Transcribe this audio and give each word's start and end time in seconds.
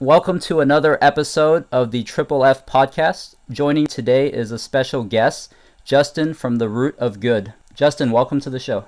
Welcome 0.00 0.38
to 0.42 0.60
another 0.60 0.96
episode 1.00 1.64
of 1.72 1.90
the 1.90 2.04
Triple 2.04 2.44
F 2.44 2.64
podcast. 2.66 3.34
Joining 3.50 3.88
today 3.88 4.28
is 4.32 4.52
a 4.52 4.58
special 4.58 5.02
guest, 5.02 5.52
Justin 5.84 6.34
from 6.34 6.58
The 6.58 6.68
Root 6.68 6.96
of 6.98 7.18
Good. 7.18 7.52
Justin, 7.74 8.12
welcome 8.12 8.38
to 8.42 8.48
the 8.48 8.60
show. 8.60 8.84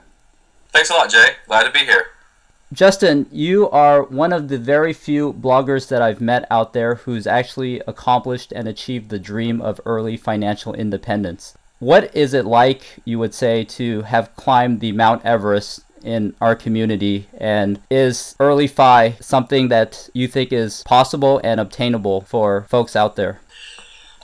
Thanks 0.68 0.88
a 0.88 0.94
lot, 0.94 1.10
Jay. 1.10 1.30
Glad 1.48 1.64
to 1.64 1.72
be 1.72 1.80
here. 1.80 2.06
Justin, 2.72 3.26
you 3.32 3.68
are 3.70 4.04
one 4.04 4.32
of 4.32 4.46
the 4.46 4.56
very 4.56 4.92
few 4.92 5.32
bloggers 5.32 5.88
that 5.88 6.00
I've 6.00 6.20
met 6.20 6.46
out 6.48 6.74
there 6.74 6.94
who's 6.94 7.26
actually 7.26 7.82
accomplished 7.88 8.52
and 8.52 8.68
achieved 8.68 9.08
the 9.08 9.18
dream 9.18 9.60
of 9.60 9.80
early 9.84 10.16
financial 10.16 10.74
independence. 10.74 11.58
What 11.80 12.14
is 12.14 12.34
it 12.34 12.44
like, 12.44 13.00
you 13.04 13.18
would 13.18 13.34
say, 13.34 13.64
to 13.64 14.02
have 14.02 14.36
climbed 14.36 14.78
the 14.78 14.92
Mount 14.92 15.24
Everest 15.24 15.82
in 16.02 16.34
our 16.40 16.54
community? 16.54 17.28
And 17.36 17.80
is 17.90 18.34
early 18.40 18.66
FI 18.66 19.16
something 19.20 19.68
that 19.68 20.08
you 20.12 20.28
think 20.28 20.52
is 20.52 20.82
possible 20.84 21.40
and 21.44 21.60
obtainable 21.60 22.22
for 22.22 22.62
folks 22.68 22.96
out 22.96 23.16
there? 23.16 23.40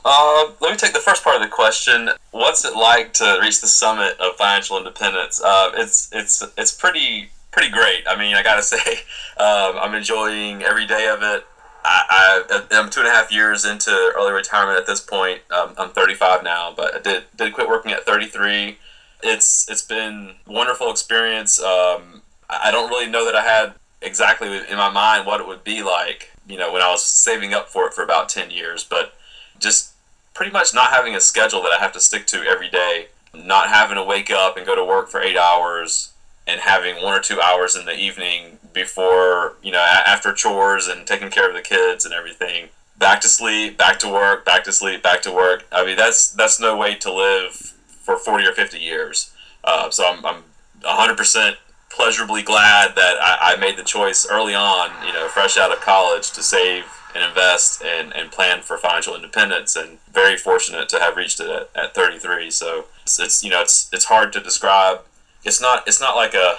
Uh, 0.05 0.53
let 0.61 0.71
me 0.71 0.77
take 0.77 0.93
the 0.93 1.01
first 1.01 1.25
part 1.25 1.35
of 1.35 1.43
the 1.43 1.49
question. 1.49 2.11
What's 2.31 2.65
it 2.65 2.77
like 2.77 3.13
to 3.15 3.39
reach 3.43 3.61
the 3.61 3.67
summit 3.67 4.17
of 4.21 4.37
financial 4.37 4.79
independence? 4.79 5.43
Uh, 5.43 5.73
it's 5.75 6.09
it's 6.13 6.45
it's 6.57 6.71
pretty 6.71 7.31
pretty 7.51 7.71
great. 7.71 8.05
I 8.09 8.17
mean, 8.17 8.37
I 8.37 8.43
gotta 8.45 8.63
say, 8.75 8.93
um, 9.37 9.77
I'm 9.81 9.95
enjoying 9.95 10.63
every 10.63 10.87
day 10.87 11.09
of 11.09 11.23
it. 11.23 11.45
I, 11.89 12.65
am 12.73 12.91
two 12.91 13.01
and 13.01 13.09
a 13.09 13.13
half 13.13 13.33
years 13.33 13.65
into 13.65 13.91
early 14.17 14.33
retirement 14.33 14.79
at 14.79 14.87
this 14.87 15.01
point. 15.01 15.41
Um, 15.51 15.75
I'm 15.79 15.91
35 15.91 16.43
now, 16.43 16.73
but 16.77 16.95
I 16.95 16.99
did 17.01 17.25
did 17.37 17.53
quit 17.53 17.69
working 17.69 17.93
at 17.93 18.05
33. 18.05 18.79
It's 19.23 19.69
it's 19.69 19.83
been 19.83 20.35
wonderful 20.47 20.91
experience. 20.91 21.61
Um, 21.61 22.23
I 22.49 22.71
don't 22.71 22.91
really 22.91 23.11
know 23.11 23.25
that 23.25 23.35
I 23.35 23.43
had 23.43 23.75
exactly 24.03 24.49
in 24.49 24.77
my 24.77 24.91
mind 24.91 25.27
what 25.27 25.41
it 25.41 25.47
would 25.47 25.65
be 25.65 25.83
like, 25.83 26.31
you 26.47 26.57
know, 26.57 26.73
when 26.73 26.83
I 26.83 26.91
was 26.91 27.05
saving 27.05 27.55
up 27.55 27.69
for 27.69 27.87
it 27.87 27.95
for 27.95 28.05
about 28.05 28.29
10 28.29 28.51
years, 28.51 28.85
but 28.85 29.15
just 29.59 29.95
pretty 30.35 30.53
much 30.53 30.75
not 30.75 30.91
having 30.91 31.15
a 31.15 31.21
schedule 31.21 31.63
that 31.63 31.73
I 31.73 31.83
have 31.83 31.93
to 31.93 32.01
stick 32.01 32.27
to 32.29 32.43
every 32.43 32.69
day, 32.69 33.09
not 33.35 33.69
having 33.69 33.97
to 33.97 34.05
wake 34.05 34.31
up 34.31 34.57
and 34.57 34.67
go 34.67 34.77
to 34.77 34.85
work 34.85 35.09
for 35.09 35.21
eight 35.21 35.37
hours, 35.37 36.13
and 36.47 36.61
having 36.61 37.03
one 37.03 37.19
or 37.19 37.21
two 37.21 37.41
hours 37.41 37.75
in 37.77 37.85
the 37.85 37.99
evening 37.99 38.59
before 38.73 39.55
you 39.63 39.73
know 39.73 39.79
after 39.79 40.33
chores 40.33 40.87
and 40.87 41.07
taking 41.07 41.31
care 41.31 41.49
of 41.49 41.55
the 41.55 41.63
kids 41.63 42.05
and 42.05 42.15
everything 42.15 42.69
back 42.99 43.21
to 43.21 43.29
sleep 43.29 43.77
back 43.77 43.99
to 43.99 44.09
work 44.09 44.45
back 44.45 44.63
to 44.65 44.73
sleep 44.73 45.03
back 45.03 45.23
to 45.23 45.33
work 45.33 45.67
i 45.73 45.85
mean 45.85 45.97
that's 45.97 46.31
that's 46.33 46.61
no 46.61 46.77
way 46.77 46.95
to 46.95 47.13
live 47.13 47.73
for 48.07 48.17
40 48.17 48.47
or 48.47 48.53
50 48.53 48.79
years. 48.79 49.35
Uh, 49.65 49.91
so 49.91 50.07
i'm, 50.07 50.25
I'm 50.25 50.45
100% 50.83 51.57
pleasurably 51.91 52.43
glad 52.43 52.95
that 52.95 53.17
I, 53.21 53.55
I 53.55 53.57
made 53.57 53.77
the 53.77 53.83
choice 53.83 54.27
early 54.31 54.55
on 54.55 54.91
you 55.05 55.13
know 55.13 55.29
fresh 55.29 55.57
out 55.57 55.73
of 55.73 55.81
college 55.81 56.31
to 56.33 56.43
save 56.43 56.85
and 57.15 57.25
invest 57.25 57.83
and, 57.83 58.15
and 58.15 58.31
plan 58.31 58.61
for 58.61 58.77
financial 58.77 59.17
independence 59.17 59.75
and 59.75 59.99
very 60.13 60.37
fortunate 60.37 60.89
to 60.91 60.99
have 61.01 61.17
reached 61.17 61.41
it 61.41 61.49
at, 61.49 61.71
at 61.75 61.95
33 61.95 62.51
so 62.51 62.85
it's, 63.07 63.21
it's 63.21 63.45
you 63.45 63.51
know 63.51 63.63
it's 63.63 63.89
it's 63.93 64.05
hard 64.05 64.33
to 64.33 64.41
describe. 64.41 65.01
It's 65.45 65.61
not 65.61 65.87
it's 65.87 66.01
not 66.01 66.17
like 66.17 66.35
a 66.35 66.57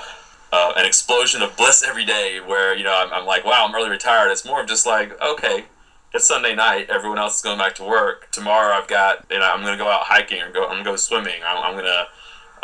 uh, 0.53 0.73
an 0.77 0.85
explosion 0.85 1.41
of 1.41 1.57
bliss 1.57 1.83
every 1.85 2.05
day 2.05 2.39
where 2.39 2.73
you 2.75 2.85
know 2.85 2.93
I'm, 2.95 3.11
I'm 3.11 3.25
like 3.25 3.43
wow 3.43 3.65
I'm 3.67 3.75
early 3.75 3.89
retired. 3.89 4.31
It's 4.31 4.45
more 4.45 4.61
of 4.61 4.67
just 4.67 4.85
like 4.85 5.21
okay, 5.21 5.65
it's 6.13 6.27
Sunday 6.27 6.55
night. 6.55 6.89
Everyone 6.89 7.17
else 7.17 7.37
is 7.37 7.41
going 7.41 7.57
back 7.57 7.75
to 7.75 7.83
work. 7.83 8.31
Tomorrow 8.31 8.73
I've 8.73 8.87
got 8.87 9.25
you 9.29 9.39
know 9.39 9.45
I'm 9.45 9.61
gonna 9.61 9.77
go 9.77 9.89
out 9.89 10.03
hiking 10.03 10.41
or 10.41 10.51
go 10.51 10.63
I'm 10.63 10.71
gonna 10.71 10.83
go 10.83 10.95
swimming. 10.95 11.41
I'm, 11.45 11.63
I'm 11.63 11.75
gonna 11.75 12.07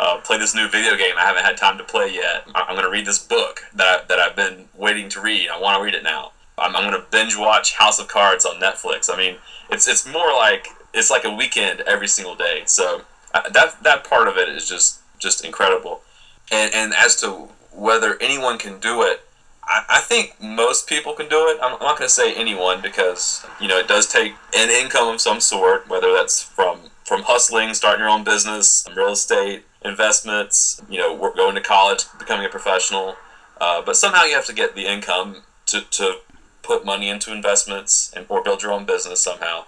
uh, 0.00 0.18
play 0.18 0.38
this 0.38 0.54
new 0.54 0.68
video 0.68 0.96
game 0.96 1.14
I 1.18 1.22
haven't 1.22 1.44
had 1.44 1.56
time 1.56 1.78
to 1.78 1.84
play 1.84 2.12
yet. 2.12 2.46
I'm 2.54 2.74
gonna 2.74 2.90
read 2.90 3.06
this 3.06 3.18
book 3.18 3.62
that 3.74 3.86
I, 3.86 4.04
that 4.08 4.18
I've 4.18 4.36
been 4.36 4.68
waiting 4.74 5.08
to 5.10 5.20
read. 5.20 5.48
I 5.48 5.60
want 5.60 5.78
to 5.78 5.84
read 5.84 5.94
it 5.94 6.02
now. 6.02 6.32
I'm, 6.58 6.74
I'm 6.74 6.90
gonna 6.90 7.04
binge 7.10 7.36
watch 7.36 7.74
House 7.74 7.98
of 7.98 8.08
Cards 8.08 8.44
on 8.44 8.60
Netflix. 8.60 9.10
I 9.12 9.16
mean 9.16 9.36
it's 9.70 9.86
it's 9.88 10.06
more 10.06 10.32
like 10.32 10.68
it's 10.92 11.10
like 11.10 11.24
a 11.24 11.30
weekend 11.30 11.80
every 11.82 12.08
single 12.08 12.34
day. 12.34 12.62
So 12.66 13.02
uh, 13.34 13.48
that 13.50 13.82
that 13.82 14.04
part 14.04 14.28
of 14.28 14.36
it 14.36 14.48
is 14.48 14.68
just 14.68 15.00
just 15.18 15.44
incredible. 15.44 16.00
And, 16.52 16.74
and 16.74 16.94
as 16.94 17.16
to 17.22 17.48
whether 17.72 18.20
anyone 18.20 18.58
can 18.58 18.78
do 18.78 19.02
it, 19.02 19.26
I, 19.66 19.84
I 19.88 20.00
think 20.00 20.36
most 20.40 20.88
people 20.88 21.14
can 21.14 21.28
do 21.28 21.48
it. 21.48 21.58
I'm, 21.62 21.74
I'm 21.74 21.80
not 21.80 21.98
going 21.98 22.08
to 22.08 22.14
say 22.14 22.34
anyone 22.34 22.80
because 22.82 23.44
you 23.60 23.68
know 23.68 23.78
it 23.78 23.88
does 23.88 24.06
take 24.06 24.34
an 24.56 24.70
income 24.70 25.14
of 25.14 25.20
some 25.20 25.40
sort, 25.40 25.88
whether 25.88 26.12
that's 26.12 26.42
from 26.42 26.90
from 27.04 27.22
hustling, 27.22 27.74
starting 27.74 28.00
your 28.00 28.08
own 28.08 28.24
business, 28.24 28.86
real 28.96 29.12
estate, 29.12 29.64
investments, 29.84 30.80
you 30.88 30.98
know, 30.98 31.16
going 31.36 31.54
to 31.54 31.60
college, 31.60 32.04
becoming 32.18 32.46
a 32.46 32.48
professional. 32.48 33.16
Uh, 33.60 33.82
but 33.82 33.96
somehow 33.96 34.24
you 34.24 34.34
have 34.34 34.46
to 34.46 34.54
get 34.54 34.74
the 34.74 34.86
income 34.86 35.42
to, 35.66 35.82
to 35.82 36.16
put 36.62 36.84
money 36.84 37.08
into 37.08 37.32
investments 37.32 38.12
and 38.16 38.26
or 38.28 38.42
build 38.42 38.62
your 38.62 38.72
own 38.72 38.84
business 38.84 39.20
somehow. 39.20 39.64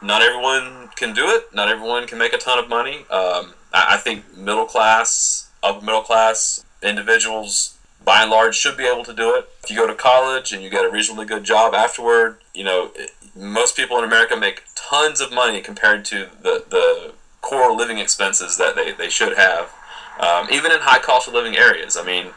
Not 0.00 0.22
everyone 0.22 0.90
can 0.94 1.12
do 1.12 1.26
it. 1.26 1.52
Not 1.52 1.68
everyone 1.68 2.06
can 2.06 2.18
make 2.18 2.32
a 2.32 2.38
ton 2.38 2.58
of 2.58 2.68
money. 2.68 2.98
Um, 3.10 3.54
I, 3.72 3.94
I 3.94 3.96
think 3.96 4.36
middle 4.36 4.64
class 4.64 5.50
upper 5.62 5.84
middle 5.84 6.02
class 6.02 6.64
individuals 6.82 7.76
by 8.08 8.22
and 8.22 8.30
large 8.30 8.56
should 8.56 8.78
be 8.78 8.86
able 8.86 9.04
to 9.04 9.12
do 9.12 9.34
it. 9.34 9.50
If 9.62 9.68
you 9.68 9.76
go 9.76 9.86
to 9.86 9.94
college 9.94 10.50
and 10.50 10.62
you 10.62 10.70
get 10.70 10.82
a 10.82 10.88
reasonably 10.88 11.26
good 11.26 11.44
job 11.44 11.74
afterward, 11.74 12.38
you 12.54 12.64
know, 12.64 12.90
most 13.36 13.76
people 13.76 13.98
in 13.98 14.04
America 14.04 14.34
make 14.34 14.62
tons 14.74 15.20
of 15.20 15.30
money 15.30 15.60
compared 15.60 16.06
to 16.06 16.28
the, 16.42 16.64
the 16.70 17.12
core 17.42 17.76
living 17.76 17.98
expenses 17.98 18.56
that 18.56 18.76
they, 18.76 18.92
they 18.92 19.10
should 19.10 19.36
have, 19.36 19.74
um, 20.18 20.48
even 20.50 20.72
in 20.72 20.78
high 20.80 20.98
cost 20.98 21.28
of 21.28 21.34
living 21.34 21.54
areas. 21.54 21.98
I 21.98 22.02
mean, 22.02 22.28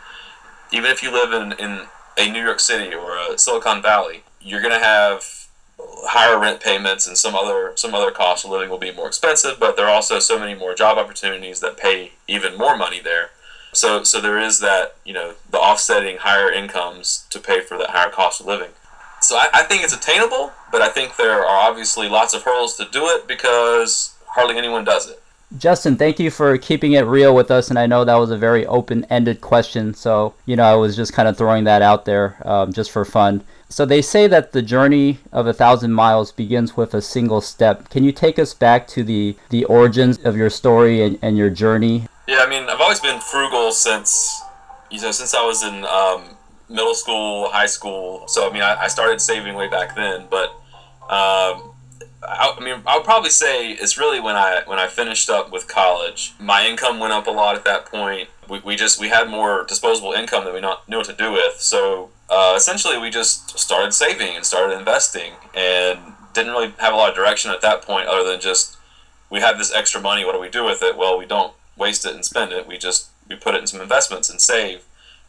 even 0.73 0.91
if 0.91 1.01
you 1.01 1.09
live 1.09 1.31
in, 1.31 1.53
in 1.53 1.87
a 2.17 2.29
New 2.29 2.43
York 2.43 2.59
City 2.59 2.93
or 2.93 3.17
a 3.17 3.37
Silicon 3.37 3.81
Valley, 3.81 4.23
you're 4.41 4.61
going 4.61 4.77
to 4.77 4.85
have 4.85 5.47
higher 5.79 6.37
rent 6.37 6.59
payments 6.59 7.07
and 7.07 7.17
some 7.17 7.33
other 7.33 7.71
some 7.77 7.95
other 7.95 8.11
cost 8.11 8.43
of 8.43 8.51
living 8.51 8.69
will 8.69 8.77
be 8.77 8.91
more 8.91 9.07
expensive, 9.07 9.57
but 9.57 9.77
there 9.77 9.85
are 9.85 9.95
also 9.95 10.19
so 10.19 10.37
many 10.37 10.53
more 10.53 10.75
job 10.75 10.97
opportunities 10.97 11.61
that 11.61 11.77
pay 11.77 12.11
even 12.27 12.57
more 12.57 12.75
money 12.75 12.99
there. 12.99 13.29
So 13.73 14.03
so 14.03 14.19
there 14.19 14.39
is 14.39 14.59
that 14.59 14.95
you 15.05 15.13
know 15.13 15.35
the 15.49 15.59
offsetting 15.59 16.17
higher 16.17 16.51
incomes 16.51 17.25
to 17.29 17.39
pay 17.39 17.61
for 17.61 17.77
that 17.77 17.91
higher 17.91 18.09
cost 18.09 18.41
of 18.41 18.47
living. 18.47 18.71
So 19.21 19.37
I, 19.37 19.47
I 19.53 19.63
think 19.63 19.83
it's 19.83 19.93
attainable, 19.93 20.51
but 20.71 20.81
I 20.81 20.89
think 20.89 21.15
there 21.15 21.45
are 21.45 21.69
obviously 21.69 22.09
lots 22.09 22.33
of 22.33 22.43
hurdles 22.43 22.75
to 22.77 22.87
do 22.91 23.05
it 23.05 23.27
because 23.27 24.15
hardly 24.25 24.57
anyone 24.57 24.83
does 24.83 25.09
it. 25.09 25.21
Justin, 25.57 25.97
thank 25.97 26.17
you 26.17 26.31
for 26.31 26.57
keeping 26.57 26.93
it 26.93 27.01
real 27.01 27.35
with 27.35 27.51
us. 27.51 27.69
And 27.69 27.77
I 27.77 27.85
know 27.85 28.05
that 28.05 28.15
was 28.15 28.31
a 28.31 28.37
very 28.37 28.65
open 28.67 29.05
ended 29.09 29.41
question. 29.41 29.93
So, 29.93 30.33
you 30.45 30.55
know, 30.55 30.63
I 30.63 30.75
was 30.75 30.95
just 30.95 31.11
kind 31.11 31.27
of 31.27 31.37
throwing 31.37 31.65
that 31.65 31.81
out 31.81 32.05
there 32.05 32.37
um, 32.47 32.71
just 32.71 32.89
for 32.89 33.03
fun. 33.03 33.43
So, 33.67 33.85
they 33.85 34.01
say 34.01 34.27
that 34.27 34.53
the 34.53 34.61
journey 34.61 35.19
of 35.31 35.47
a 35.47 35.53
thousand 35.53 35.91
miles 35.91 36.31
begins 36.31 36.77
with 36.77 36.93
a 36.93 37.01
single 37.01 37.41
step. 37.41 37.89
Can 37.89 38.03
you 38.03 38.13
take 38.13 38.39
us 38.39 38.53
back 38.53 38.87
to 38.87 39.03
the, 39.03 39.35
the 39.49 39.65
origins 39.65 40.19
of 40.19 40.37
your 40.37 40.49
story 40.49 41.01
and, 41.01 41.19
and 41.21 41.37
your 41.37 41.49
journey? 41.49 42.07
Yeah, 42.31 42.45
I 42.45 42.47
mean, 42.47 42.69
I've 42.69 42.79
always 42.79 43.01
been 43.01 43.19
frugal 43.19 43.73
since, 43.73 44.41
you 44.89 45.01
know, 45.01 45.11
since 45.11 45.33
I 45.33 45.45
was 45.45 45.63
in 45.63 45.83
um, 45.83 46.37
middle 46.69 46.95
school, 46.95 47.49
high 47.49 47.65
school. 47.65 48.25
So, 48.29 48.49
I 48.49 48.53
mean, 48.53 48.61
I, 48.61 48.83
I 48.83 48.87
started 48.87 49.19
saving 49.19 49.53
way 49.53 49.67
back 49.67 49.97
then. 49.97 50.27
But, 50.29 50.47
um, 51.09 51.73
I, 52.23 52.55
I 52.57 52.63
mean, 52.63 52.83
I 52.87 52.95
would 52.95 53.03
probably 53.03 53.31
say 53.31 53.71
it's 53.71 53.97
really 53.97 54.21
when 54.21 54.37
I 54.37 54.61
when 54.65 54.79
I 54.79 54.87
finished 54.87 55.29
up 55.29 55.51
with 55.51 55.67
college. 55.67 56.31
My 56.39 56.65
income 56.65 57.01
went 57.01 57.11
up 57.11 57.27
a 57.27 57.31
lot 57.31 57.57
at 57.57 57.65
that 57.65 57.85
point. 57.87 58.29
We, 58.47 58.59
we 58.59 58.75
just 58.77 58.97
we 58.97 59.09
had 59.09 59.27
more 59.27 59.65
disposable 59.65 60.13
income 60.13 60.45
than 60.45 60.53
we 60.53 60.61
not 60.61 60.87
knew 60.87 60.97
what 60.99 61.07
to 61.07 61.13
do 61.13 61.33
with. 61.33 61.59
So 61.59 62.11
uh, 62.29 62.53
essentially, 62.55 62.97
we 62.97 63.09
just 63.09 63.59
started 63.59 63.91
saving 63.93 64.37
and 64.37 64.45
started 64.45 64.79
investing, 64.79 65.33
and 65.53 65.99
didn't 66.31 66.53
really 66.53 66.73
have 66.77 66.93
a 66.93 66.95
lot 66.95 67.09
of 67.09 67.15
direction 67.15 67.51
at 67.51 67.59
that 67.59 67.81
point, 67.81 68.07
other 68.07 68.23
than 68.23 68.39
just 68.39 68.77
we 69.29 69.41
have 69.41 69.57
this 69.57 69.73
extra 69.73 69.99
money. 69.99 70.23
What 70.23 70.31
do 70.31 70.39
we 70.39 70.47
do 70.47 70.63
with 70.63 70.81
it? 70.81 70.95
Well, 70.95 71.17
we 71.17 71.25
don't 71.25 71.51
waste 71.77 72.05
it 72.05 72.13
and 72.13 72.25
spend 72.25 72.51
it. 72.51 72.67
We 72.67 72.77
just 72.77 73.09
we 73.27 73.35
put 73.35 73.55
it 73.55 73.61
in 73.61 73.67
some 73.67 73.81
investments 73.81 74.29
and 74.29 74.41
save. 74.41 74.83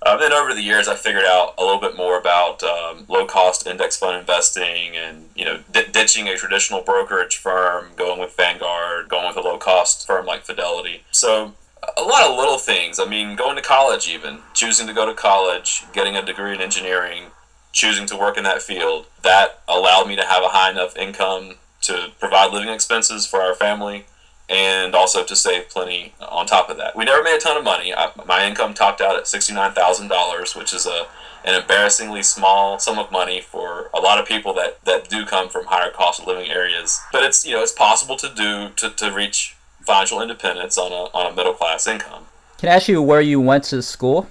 Uh, 0.05 0.17
then 0.17 0.33
over 0.33 0.53
the 0.53 0.63
years, 0.63 0.89
I 0.89 0.97
figured 0.97 1.25
out 1.25 1.55
a 1.57 1.63
little 1.63 1.81
bit 1.81 1.97
more 1.97 2.19
about 2.19 2.63
um, 2.65 3.05
low 3.09 3.25
cost 3.25 3.67
index 3.67 3.97
fund 3.97 4.19
investing 4.19 4.97
and 4.97 5.29
you 5.37 5.45
know 5.45 5.61
d- 5.71 5.87
ditching 5.93 6.27
a 6.27 6.37
traditional 6.37 6.83
brokerage 6.83 7.37
firm, 7.37 7.91
going 7.97 8.21
with 8.21 8.37
Vanguard, 8.37 9.09
going 9.09 9.29
with 9.29 9.37
a 9.37 9.41
low 9.41 9.59
cost 9.59 10.07
firm 10.07 10.27
like 10.27 10.43
Fidelity. 10.43 11.05
So 11.13 11.55
a 11.97 12.03
lot 12.03 12.29
of 12.29 12.37
little 12.37 12.59
things. 12.59 12.99
I 12.99 13.05
mean, 13.05 13.37
going 13.37 13.57
to 13.57 13.63
college, 13.63 14.09
even 14.09 14.41
choosing 14.55 14.89
to 14.89 14.93
go 14.93 15.07
to 15.07 15.15
college, 15.15 15.85
getting 15.93 16.17
a 16.17 16.25
degree 16.25 16.53
in 16.53 16.61
engineering, 16.61 17.27
choosing 17.73 18.07
to 18.07 18.17
work 18.17 18.37
in 18.37 18.45
that 18.45 18.63
field. 18.63 19.07
That 19.23 19.61
allowed 19.69 20.09
me 20.09 20.17
to 20.17 20.25
have 20.25 20.43
a 20.43 20.49
high 20.49 20.71
enough 20.71 20.97
income 20.97 21.57
to 21.83 22.11
provide 22.19 22.53
living 22.53 22.69
expenses 22.69 23.27
for 23.27 23.41
our 23.41 23.55
family 23.55 24.07
and 24.49 24.95
also 24.95 25.25
to 25.25 25.37
save 25.37 25.69
plenty 25.71 26.15
on 26.21 26.47
top 26.47 26.69
of 26.69 26.77
that. 26.77 26.97
We 26.97 27.05
never 27.05 27.23
made 27.23 27.37
a 27.37 27.41
ton 27.41 27.57
of 27.57 27.65
money. 27.65 27.95
I, 27.95 28.11
my 28.27 28.47
income 28.47 28.75
topped 28.75 29.01
out 29.01 29.17
at 29.17 29.25
$69,000, 29.25 30.57
which 30.57 30.73
is 30.75 30.87
a 30.87 31.07
an 31.45 31.61
embarrassingly 31.61 32.23
small 32.23 32.79
sum 32.79 32.99
of 32.99 33.11
money 33.11 33.41
for 33.41 33.91
a 33.93 33.99
lot 34.01 34.19
of 34.19 34.27
people 34.27 34.55
that, 34.55 34.83
that 34.85 35.09
do 35.09 35.27
come 35.27 35.49
from 35.49 35.67
higher 35.67 35.91
cost 35.91 36.21
of 36.21 36.27
living 36.27 36.51
areas. 36.51 37.01
But 37.11 37.25
it's 37.25 37.45
you 37.45 37.53
know 37.53 37.63
it's 37.63 37.73
possible 37.73 38.17
to 38.17 38.33
do 38.33 38.71
to, 38.77 38.91
to 38.91 39.11
reach 39.11 39.57
financial 39.81 40.23
independence 40.23 40.79
on 40.79 40.93
a, 40.93 41.11
on 41.17 41.33
a 41.33 41.35
middle 41.35 41.55
class 41.55 41.87
income. 41.87 42.27
Can 42.59 42.69
I 42.69 42.77
ask 42.77 42.89
you 42.89 43.03
where 43.03 43.21
you 43.21 43.41
went 43.41 43.65
to 43.65 43.83
school? 43.83 44.29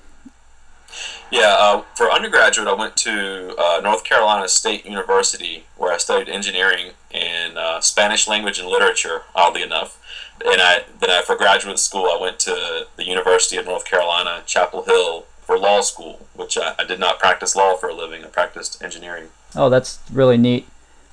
Yeah, 1.31 1.55
uh, 1.57 1.83
for 1.95 2.11
undergraduate, 2.11 2.67
I 2.67 2.73
went 2.73 2.97
to 2.97 3.55
uh, 3.57 3.79
North 3.81 4.03
Carolina 4.03 4.49
State 4.49 4.85
University, 4.85 5.63
where 5.77 5.93
I 5.93 5.97
studied 5.97 6.27
engineering 6.27 6.91
and 7.09 7.57
uh, 7.57 7.79
Spanish 7.79 8.27
language 8.27 8.59
and 8.59 8.67
literature. 8.67 9.23
Oddly 9.33 9.63
enough, 9.63 9.97
and 10.45 10.61
I 10.61 10.83
then 10.99 11.09
I, 11.09 11.21
for 11.25 11.37
graduate 11.37 11.79
school, 11.79 12.05
I 12.05 12.19
went 12.19 12.37
to 12.39 12.87
the 12.97 13.05
University 13.05 13.55
of 13.55 13.65
North 13.65 13.85
Carolina, 13.85 14.43
Chapel 14.45 14.83
Hill, 14.83 15.25
for 15.41 15.57
law 15.57 15.81
school, 15.81 16.27
which 16.35 16.57
I, 16.57 16.75
I 16.77 16.83
did 16.83 16.99
not 16.99 17.17
practice 17.17 17.55
law 17.55 17.75
for 17.75 17.89
a 17.89 17.93
living. 17.93 18.23
I 18.23 18.27
practiced 18.27 18.83
engineering. 18.83 19.29
Oh, 19.55 19.69
that's 19.69 19.99
really 20.11 20.37
neat. 20.37 20.67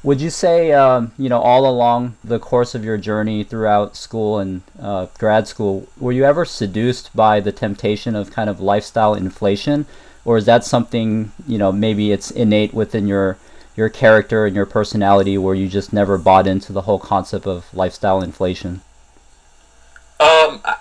Would 0.04 0.20
you 0.20 0.30
say, 0.30 0.72
um, 0.72 1.12
you 1.18 1.28
know, 1.28 1.40
all 1.40 1.68
along 1.68 2.16
the 2.22 2.38
course 2.38 2.74
of 2.76 2.84
your 2.84 2.96
journey 2.96 3.42
throughout 3.42 3.96
school 3.96 4.38
and 4.38 4.62
uh, 4.80 5.06
grad 5.18 5.48
school, 5.48 5.88
were 5.98 6.12
you 6.12 6.24
ever 6.24 6.44
seduced 6.44 7.14
by 7.16 7.40
the 7.40 7.50
temptation 7.50 8.14
of 8.14 8.30
kind 8.30 8.48
of 8.48 8.60
lifestyle 8.60 9.14
inflation? 9.14 9.86
Or 10.28 10.36
is 10.36 10.44
that 10.44 10.62
something 10.62 11.32
you 11.46 11.56
know 11.56 11.72
maybe 11.72 12.12
it's 12.12 12.30
innate 12.30 12.74
within 12.74 13.06
your 13.06 13.38
your 13.76 13.88
character 13.88 14.44
and 14.44 14.54
your 14.54 14.66
personality 14.66 15.38
where 15.38 15.54
you 15.54 15.66
just 15.66 15.90
never 15.90 16.18
bought 16.18 16.46
into 16.46 16.70
the 16.70 16.82
whole 16.82 16.98
concept 16.98 17.46
of 17.46 17.72
lifestyle 17.72 18.20
inflation? 18.20 18.82
Um, 20.20 20.60
I, 20.66 20.76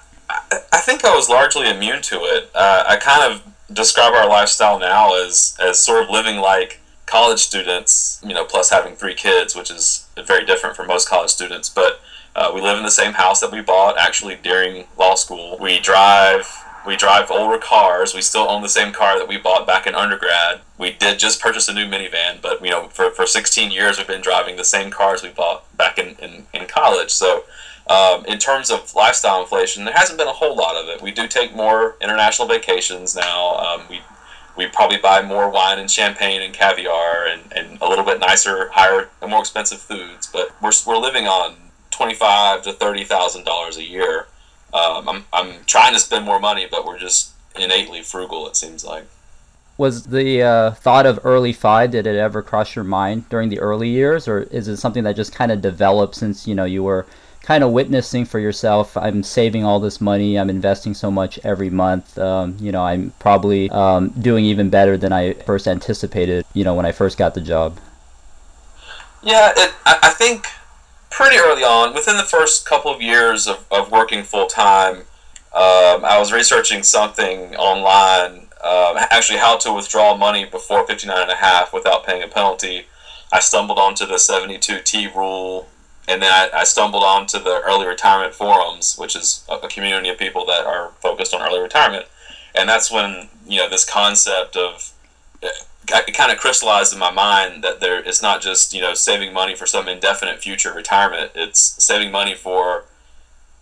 I 0.74 0.80
think 0.80 1.06
I 1.06 1.16
was 1.16 1.30
largely 1.30 1.70
immune 1.70 2.02
to 2.02 2.16
it. 2.24 2.50
Uh, 2.54 2.84
I 2.90 2.98
kind 2.98 3.32
of 3.32 3.42
describe 3.74 4.14
our 4.14 4.28
lifestyle 4.28 4.80
now 4.80 5.16
as 5.16 5.56
as 5.62 5.80
sort 5.80 6.04
of 6.04 6.10
living 6.10 6.42
like 6.42 6.82
college 7.06 7.40
students, 7.40 8.20
you 8.28 8.34
know, 8.34 8.44
plus 8.44 8.70
having 8.70 8.96
three 8.96 9.16
kids, 9.16 9.56
which 9.56 9.72
is 9.72 10.10
very 10.26 10.46
different 10.46 10.76
from 10.76 10.88
most 10.88 11.08
college 11.08 11.30
students. 11.30 11.70
But 11.70 12.02
uh, 12.36 12.52
we 12.54 12.60
live 12.60 12.78
in 12.78 12.84
the 12.84 12.92
same 12.92 13.14
house 13.14 13.40
that 13.40 13.54
we 13.54 13.62
bought 13.62 13.98
actually 13.98 14.36
during 14.44 14.88
law 14.98 15.16
school. 15.16 15.58
We 15.58 15.80
drive 15.80 16.66
we 16.88 16.96
drive 16.96 17.30
older 17.30 17.58
cars. 17.58 18.16
We 18.16 18.22
still 18.22 18.50
own 18.50 18.62
the 18.62 18.70
same 18.70 18.94
car 18.94 19.20
that 19.20 19.28
we 19.28 19.38
bought 19.38 19.68
back 19.68 19.86
in 19.86 19.94
undergrad. 19.94 20.62
We 20.78 20.94
did 20.94 21.20
just 21.20 21.42
purchase 21.42 21.68
a 21.68 21.74
new 21.74 21.86
minivan, 21.86 22.42
but 22.42 22.64
you 22.64 22.72
know, 22.72 22.88
for, 22.88 23.12
for 23.12 23.28
16 23.28 23.72
years 23.72 23.98
we've 23.98 24.08
been 24.08 24.22
driving 24.22 24.56
the 24.56 24.64
same 24.64 24.90
cars 24.90 25.22
we 25.22 25.30
bought 25.30 25.78
back 25.78 26.00
in, 26.00 26.16
in, 26.22 26.48
in 26.54 26.66
college. 26.66 27.12
So 27.12 27.44
um, 27.90 28.26
in 28.26 28.38
terms 28.40 28.72
of 28.72 28.96
lifestyle 28.96 29.42
inflation, 29.42 29.84
there 29.84 29.94
hasn't 29.94 30.18
been 30.18 30.30
a 30.30 30.34
whole 30.34 30.56
lot 30.56 30.82
of 30.82 30.88
it. 30.88 31.02
We 31.02 31.12
do 31.12 31.28
take 31.28 31.54
more 31.54 31.98
international 32.02 32.48
vacations 32.48 33.16
now. 33.16 33.58
Um, 33.58 33.82
we 33.90 34.00
we 34.56 34.66
probably 34.66 34.98
buy 34.98 35.22
more 35.22 35.52
wine 35.52 35.78
and 35.78 35.92
champagne 35.92 36.42
and 36.42 36.52
caviar 36.52 37.28
and, 37.28 37.44
and 37.56 37.80
a 37.80 37.88
little 37.88 38.04
bit 38.04 38.20
nicer, 38.20 38.70
higher, 38.70 39.08
and 39.22 39.30
more 39.30 39.42
expensive 39.42 39.78
foods. 39.78 40.26
But 40.26 40.50
we're, 40.64 40.72
we're 40.88 40.98
living 40.98 41.28
on 41.28 41.56
twenty 41.92 42.16
five 42.16 42.64
to 42.64 42.74
thirty 42.74 43.04
thousand 43.04 43.44
dollars 43.44 43.78
a 43.78 43.84
year 43.84 44.26
um, 44.74 45.08
I'm, 45.08 45.26
I'm 45.34 45.54
trying 45.66 45.94
to 45.94 46.00
spend 46.00 46.26
more 46.26 46.40
money, 46.40 46.68
but 46.70 46.86
we're 46.86 47.00
just 47.00 47.32
innately 47.58 48.02
frugal, 48.02 48.48
it 48.48 48.56
seems 48.56 48.84
like. 48.84 49.06
Was 49.78 50.06
the 50.06 50.42
uh, 50.42 50.72
thought 50.72 51.06
of 51.06 51.20
early 51.24 51.54
FI, 51.54 51.88
did 51.88 52.08
it 52.08 52.16
ever 52.16 52.42
cross 52.42 52.76
your 52.76 52.84
mind 52.84 53.30
during 53.30 53.50
the 53.50 53.60
early 53.60 53.90
years, 53.90 54.28
or 54.28 54.42
is 54.44 54.68
it 54.68 54.78
something 54.78 55.04
that 55.04 55.16
just 55.16 55.34
kind 55.34 55.52
of 55.52 55.62
developed 55.62 56.16
since, 56.16 56.48
you 56.48 56.56
know, 56.56 56.66
you 56.66 56.84
were 56.84 57.06
kind 57.44 57.64
of 57.64 57.72
witnessing 57.72 58.26
for 58.26 58.40
yourself, 58.40 58.98
I'm 58.98 59.24
saving 59.24 59.64
all 59.64 59.80
this 59.80 60.02
money, 60.02 60.38
I'm 60.38 60.50
investing 60.50 60.94
so 60.94 61.10
much 61.10 61.40
every 61.46 61.70
month, 61.70 62.18
um, 62.18 62.58
you 62.60 62.74
know, 62.74 62.84
I'm 62.84 63.14
probably 63.20 63.70
um, 63.70 64.10
doing 64.10 64.44
even 64.44 64.70
better 64.70 64.98
than 64.98 65.14
I 65.14 65.34
first 65.34 65.66
anticipated, 65.66 66.46
you 66.54 66.66
know, 66.66 66.74
when 66.74 66.86
I 66.86 66.92
first 66.92 67.18
got 67.18 67.36
the 67.36 67.42
job? 67.42 67.80
Yeah, 69.24 69.54
it, 69.56 69.74
I, 69.86 70.00
I 70.04 70.10
think 70.10 70.48
pretty 71.18 71.38
early 71.38 71.64
on, 71.64 71.96
within 71.96 72.16
the 72.16 72.24
first 72.24 72.64
couple 72.64 72.94
of 72.94 73.02
years 73.02 73.48
of, 73.48 73.66
of 73.72 73.92
working 73.92 74.22
full 74.22 74.46
time, 74.46 74.98
um, 75.52 76.06
I 76.06 76.18
was 76.20 76.32
researching 76.32 76.84
something 76.84 77.56
online, 77.56 78.42
um, 78.64 78.98
actually 79.10 79.40
how 79.40 79.58
to 79.58 79.74
withdraw 79.74 80.16
money 80.16 80.46
before 80.46 80.86
59 80.86 81.20
and 81.20 81.32
a 81.32 81.36
half 81.36 81.74
without 81.74 82.06
paying 82.06 82.22
a 82.22 82.28
penalty. 82.28 82.86
I 83.34 83.40
stumbled 83.40 83.80
onto 83.80 84.06
the 84.06 84.14
72T 84.14 85.16
rule, 85.16 85.68
and 86.08 86.22
then 86.22 86.32
I, 86.32 86.60
I 86.60 86.64
stumbled 86.66 87.04
onto 87.04 87.40
the 87.40 87.62
early 87.66 87.88
retirement 87.88 88.36
forums, 88.36 88.96
which 88.96 89.16
is 89.16 89.44
a, 89.50 89.56
a 89.56 89.68
community 89.68 90.10
of 90.10 90.20
people 90.20 90.46
that 90.46 90.68
are 90.68 90.92
focused 91.02 91.34
on 91.34 91.42
early 91.42 91.60
retirement. 91.60 92.06
And 92.54 92.70
that's 92.70 92.92
when, 92.92 93.30
you 93.48 93.58
know, 93.58 93.68
this 93.68 93.90
concept 93.90 94.56
of 94.56 94.94
it 95.90 96.14
kind 96.14 96.32
of 96.32 96.38
crystallized 96.38 96.94
in 96.94 97.00
my 97.00 97.12
mind 97.12 97.64
that 97.64 97.80
there 97.80 98.00
it's 98.00 98.22
not 98.22 98.42
just 98.42 98.74
you 98.74 98.82
know 98.82 98.94
saving 98.94 99.34
money 99.34 99.56
for 99.56 99.66
some 99.66 99.88
indefinite 99.88 100.40
future 100.40 100.74
retirement. 100.74 101.32
It's 101.36 101.60
saving 101.84 102.12
money 102.12 102.36
for 102.36 102.86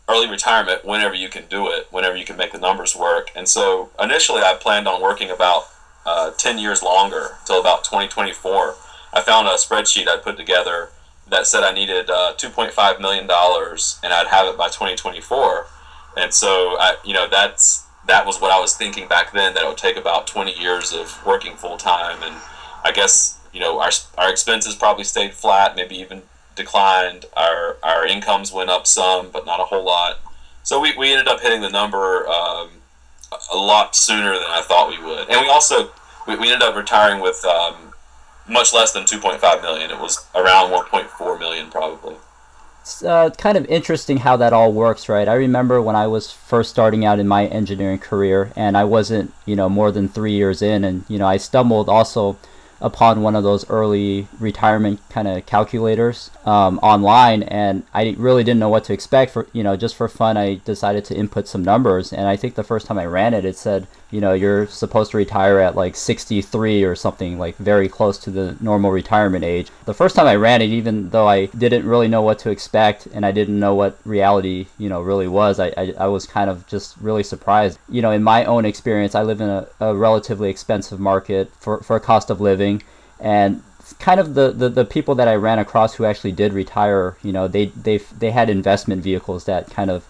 early 0.08 0.30
retirement 0.30 0.86
whenever 0.86 1.16
you 1.16 1.30
can 1.30 1.46
do 1.50 1.68
it, 1.68 1.88
whenever 1.92 2.16
you 2.16 2.26
can 2.26 2.38
make 2.38 2.52
the 2.52 2.60
numbers 2.60 2.96
work. 2.96 3.32
And 3.36 3.48
so 3.48 3.90
initially, 4.00 4.42
I 4.42 4.56
planned 4.56 4.88
on 4.88 5.02
working 5.02 5.30
about 5.30 5.64
uh, 6.06 6.32
ten 6.32 6.60
years 6.60 6.84
longer 6.84 7.38
till 7.46 7.60
about 7.60 7.84
2024. 7.84 8.76
I 9.14 9.22
found 9.22 9.48
a 9.48 9.52
spreadsheet 9.52 10.08
I 10.08 10.18
put 10.18 10.38
together 10.38 10.90
that 11.28 11.48
said 11.48 11.64
I 11.64 11.72
needed 11.72 12.10
uh, 12.10 12.34
2.5 12.38 13.00
million 13.00 13.26
dollars 13.28 14.00
and 14.04 14.14
I'd 14.14 14.28
have 14.28 14.48
it 14.48 14.58
by 14.58 14.68
2024. 14.68 15.66
And 16.18 16.34
so 16.34 16.78
I, 16.80 16.98
you 17.04 17.14
know, 17.14 17.28
that's 17.28 17.85
that 18.08 18.26
was 18.26 18.40
what 18.40 18.52
I 18.52 18.60
was 18.60 18.76
thinking 18.76 19.08
back 19.08 19.34
then 19.34 19.54
that 19.54 19.64
it 19.64 19.68
would 19.68 19.78
take 19.78 19.98
about 19.98 20.28
20 20.28 20.60
years 20.60 20.94
of 20.94 21.24
working 21.26 21.56
full 21.56 21.78
time 21.78 22.22
and 22.24 22.36
I 22.84 22.92
guess 22.92 23.40
you 23.52 23.60
know 23.60 23.80
our, 23.80 23.92
our 24.18 24.30
expenses 24.30 24.76
probably 24.76 25.04
stayed 25.04 25.34
flat 25.34 25.76
maybe 25.76 25.96
even 25.96 26.22
declined. 26.56 27.26
Our 27.36 27.78
our 27.84 28.06
incomes 28.06 28.52
went 28.52 28.70
up 28.70 28.88
some 28.88 29.30
but 29.32 29.46
not 29.46 29.60
a 29.60 29.64
whole 29.64 29.84
lot. 29.84 30.20
So 30.64 30.80
we, 30.80 30.98
we 30.98 31.12
ended 31.12 31.28
up 31.28 31.42
hitting 31.42 31.62
the 31.62 31.70
number 31.70 32.28
um, 32.28 32.70
a 33.54 33.58
lot 33.58 33.96
sooner 33.96 34.34
than 34.34 34.50
I 34.50 34.62
thought 34.64 34.90
we 34.90 35.04
would. 35.04 35.30
And 35.30 35.42
we 35.42 35.50
also 35.50 35.92
we, 36.28 36.36
we 36.36 36.52
ended 36.52 36.68
up 36.68 36.76
retiring 36.76 37.22
with 37.22 37.44
um, 37.46 37.94
much 38.48 38.74
less 38.74 38.92
than 38.92 39.04
2.5 39.04 39.62
million. 39.62 39.92
It 39.92 40.00
was 40.00 40.26
around 40.34 40.72
1.4 40.72 41.40
million 41.40 41.70
probably 41.70 42.16
it's 42.86 43.04
uh, 43.04 43.32
kind 43.32 43.58
of 43.58 43.66
interesting 43.66 44.18
how 44.18 44.38
that 44.38 44.54
all 44.54 44.72
works, 44.72 45.10
right? 45.10 45.28
I 45.28 45.34
remember 45.34 45.82
when 45.82 45.96
I 45.96 46.06
was 46.06 46.32
first 46.32 46.70
starting 46.70 47.04
out 47.04 47.18
in 47.18 47.28
my 47.28 47.48
engineering 47.48 47.98
career, 47.98 48.52
and 48.56 48.78
I 48.78 48.84
wasn't, 48.84 49.34
you 49.48 49.56
know, 49.56 49.68
more 49.68 49.92
than 49.92 50.08
three 50.08 50.34
years 50.34 50.62
in, 50.62 50.84
and 50.84 51.04
you 51.08 51.18
know, 51.18 51.26
I 51.26 51.38
stumbled 51.38 51.90
also 51.90 52.38
upon 52.80 53.24
one 53.24 53.36
of 53.36 53.44
those 53.44 53.68
early 53.72 54.28
retirement 54.40 55.00
kind 55.10 55.28
of 55.28 55.48
calculators 55.48 56.30
um, 56.46 56.78
online, 56.84 57.42
and 57.42 57.82
I 57.92 58.14
really 58.20 58.44
didn't 58.44 58.60
know 58.60 58.70
what 58.70 58.84
to 58.84 58.94
expect. 58.94 59.32
For 59.32 59.48
you 59.52 59.64
know, 59.64 59.76
just 59.76 59.96
for 59.96 60.08
fun, 60.08 60.38
I 60.38 60.62
decided 60.64 61.06
to 61.06 61.16
input 61.16 61.48
some 61.48 61.64
numbers, 61.64 62.14
and 62.14 62.28
I 62.28 62.36
think 62.36 62.54
the 62.54 62.64
first 62.64 62.86
time 62.86 63.00
I 63.00 63.08
ran 63.08 63.34
it, 63.34 63.46
it 63.46 63.58
said, 63.58 63.88
you 64.12 64.22
know, 64.22 64.34
you're 64.34 64.68
supposed 64.68 65.12
to 65.12 65.18
retire 65.18 65.60
at 65.60 65.76
like 65.76 65.96
63 65.96 66.84
or 66.84 66.96
something, 66.96 67.40
like 67.40 67.56
very 67.58 67.90
close 67.90 68.18
to 68.20 68.32
the 68.32 68.56
normal 68.62 68.92
retirement 68.92 69.44
age. 69.44 69.70
The 69.86 69.94
first 69.94 70.16
time 70.16 70.28
I 70.28 70.36
ran 70.36 70.62
it, 70.62 70.70
even 70.70 71.10
though 71.10 71.28
I 71.28 71.48
didn't 71.48 71.86
really 71.86 72.08
know 72.08 72.22
what 72.22 72.40
to 72.40 72.50
expect 72.50 73.08
and 73.08 73.26
I 73.26 73.32
didn't 73.32 73.60
know 73.60 73.76
what 73.76 73.98
reality, 74.06 74.68
you 74.78 74.90
know, 74.90 75.02
really 75.02 75.28
was, 75.28 75.60
I, 75.60 75.74
I, 75.78 75.94
I 76.00 76.08
was 76.08 76.28
kind 76.28 76.50
of 76.50 76.68
just 76.68 76.96
really 76.98 77.24
surprised. 77.24 77.80
You 77.90 78.02
know, 78.02 78.12
in 78.12 78.24
my 78.24 78.46
own 78.46 78.66
experience, 78.66 79.16
I 79.16 79.24
live 79.24 79.42
in 79.42 79.50
a, 79.50 79.68
a 79.80 79.96
relatively 79.96 80.50
expensive 80.50 81.00
market 81.00 81.52
for, 81.60 81.82
for 81.82 81.96
a 81.96 82.02
cost 82.02 82.30
of 82.30 82.40
living 82.40 82.84
and 83.20 83.62
kind 84.00 84.20
of 84.20 84.34
the, 84.34 84.52
the, 84.52 84.70
the 84.70 84.86
people 84.86 85.16
that 85.16 85.28
I 85.28 85.36
ran 85.36 85.60
across 85.60 85.96
who 85.96 86.06
actually 86.06 86.32
did 86.32 86.54
retire, 86.54 87.18
you 87.22 87.32
know, 87.32 87.48
they 87.48 87.68
they 87.68 87.98
they 87.98 88.32
had 88.32 88.50
investment 88.50 89.04
vehicles 89.04 89.46
that 89.46 89.70
kind 89.70 89.92
of 89.92 90.06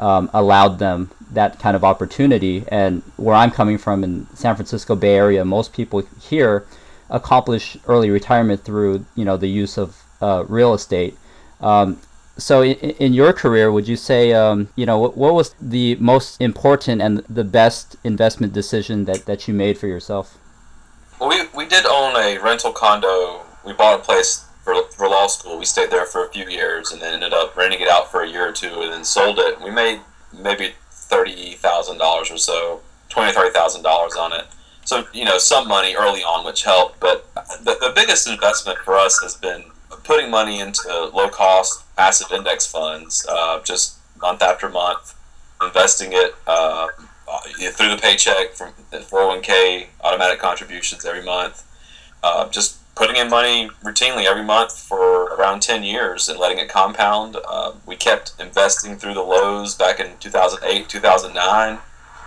um, 0.00 0.30
allowed 0.32 0.78
them 0.78 1.10
that 1.30 1.60
kind 1.60 1.76
of 1.76 1.84
opportunity. 1.84 2.64
And 2.68 3.02
where 3.16 3.36
I'm 3.36 3.52
coming 3.52 3.78
from 3.78 4.02
in 4.02 4.26
San 4.34 4.56
Francisco 4.56 4.96
Bay 4.96 5.14
Area, 5.14 5.44
most 5.44 5.72
people 5.72 6.02
here 6.20 6.66
accomplish 7.08 7.76
early 7.86 8.10
retirement 8.10 8.64
through 8.64 9.04
you 9.14 9.24
know 9.24 9.36
the 9.36 9.48
use 9.48 9.78
of 9.78 10.02
uh, 10.20 10.44
real 10.48 10.74
estate. 10.74 11.16
Um, 11.60 12.00
so 12.36 12.62
in, 12.62 12.74
in, 12.74 13.12
your 13.12 13.32
career, 13.32 13.70
would 13.70 13.86
you 13.86 13.96
say 13.96 14.32
um, 14.32 14.68
you 14.74 14.86
know 14.86 14.98
what, 14.98 15.16
what 15.16 15.34
was 15.34 15.54
the 15.60 15.96
most 15.96 16.40
important 16.40 17.02
and 17.02 17.18
the 17.28 17.44
best 17.44 17.96
investment 18.02 18.52
decision 18.52 19.04
that, 19.04 19.26
that 19.26 19.46
you 19.46 19.54
made 19.54 19.76
for 19.76 19.86
yourself? 19.86 20.38
Well, 21.20 21.28
we, 21.28 21.42
we 21.54 21.68
did 21.68 21.84
own 21.84 22.16
a 22.16 22.38
rental 22.38 22.72
condo. 22.72 23.42
We 23.66 23.74
bought 23.74 24.00
a 24.00 24.02
place 24.02 24.46
for, 24.62 24.74
for 24.90 25.08
law 25.08 25.26
school. 25.26 25.58
We 25.58 25.64
stayed 25.64 25.90
there 25.90 26.06
for 26.06 26.24
a 26.24 26.30
few 26.30 26.48
years 26.48 26.92
and 26.92 27.00
then 27.00 27.14
ended 27.14 27.32
up 27.32 27.56
renting 27.56 27.80
it 27.80 27.88
out 27.88 28.10
for 28.10 28.22
a 28.22 28.28
year 28.28 28.48
or 28.48 28.52
two 28.52 28.82
and 28.82 28.92
then 28.92 29.04
sold 29.04 29.38
it. 29.38 29.60
We 29.60 29.70
made 29.70 30.00
maybe 30.32 30.74
thirty 30.90 31.54
thousand 31.54 31.98
dollars 31.98 32.30
or 32.30 32.38
so, 32.38 32.80
twenty 33.08 33.32
thirty 33.32 33.50
thousand 33.50 33.82
dollars 33.82 34.14
$30,000 34.14 34.18
on 34.18 34.32
it. 34.32 34.46
So 34.84 35.06
you 35.12 35.24
know 35.24 35.38
some 35.38 35.68
money 35.68 35.94
early 35.94 36.20
on, 36.22 36.44
which 36.44 36.64
helped. 36.64 37.00
But 37.00 37.32
the, 37.34 37.76
the 37.80 37.92
biggest 37.94 38.26
investment 38.28 38.78
for 38.78 38.96
us 38.96 39.20
has 39.22 39.36
been 39.36 39.64
putting 40.04 40.30
money 40.30 40.60
into 40.60 40.88
low 41.14 41.28
cost 41.28 41.84
passive 41.96 42.32
index 42.32 42.66
funds, 42.66 43.26
uh, 43.28 43.62
just 43.62 43.98
month 44.20 44.42
after 44.42 44.68
month, 44.68 45.14
investing 45.62 46.10
it. 46.12 46.34
Uh, 46.46 46.88
through 47.72 47.90
the 47.90 48.00
paycheck 48.00 48.52
from 48.54 48.72
401k 48.92 49.86
automatic 50.02 50.38
contributions 50.38 51.04
every 51.04 51.22
month. 51.22 51.64
Uh, 52.22 52.48
just 52.50 52.79
putting 53.00 53.16
in 53.16 53.30
money 53.30 53.70
routinely 53.82 54.26
every 54.26 54.44
month 54.44 54.78
for 54.78 55.34
around 55.34 55.62
10 55.62 55.82
years 55.82 56.28
and 56.28 56.38
letting 56.38 56.58
it 56.58 56.68
compound. 56.68 57.34
Uh, 57.48 57.72
we 57.86 57.96
kept 57.96 58.34
investing 58.38 58.98
through 58.98 59.14
the 59.14 59.22
lows 59.22 59.74
back 59.74 60.00
in 60.00 60.18
2008, 60.18 60.86
2009. 60.86 61.78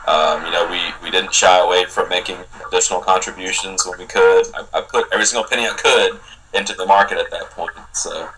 Um, 0.08 0.44
you 0.44 0.52
know, 0.52 0.68
we, 0.72 0.82
we 1.04 1.12
didn't 1.12 1.32
shy 1.32 1.60
away 1.60 1.86
from 1.86 2.10
making 2.10 2.38
additional 2.68 3.02
contributions 3.02 3.86
when 3.86 4.00
we 4.00 4.08
could. 4.08 4.48
I, 4.56 4.66
I, 4.74 4.82
put 4.82 5.06
every 5.14 5.28
single 5.28 5.48
penny 5.48 5.68
I 5.68 5.74
could 5.74 6.20
into 6.60 6.74
the 6.74 6.88
market 6.88 7.20
at 7.20 7.30
that 7.30 7.52
point. 7.52 7.74
So, 7.92 8.30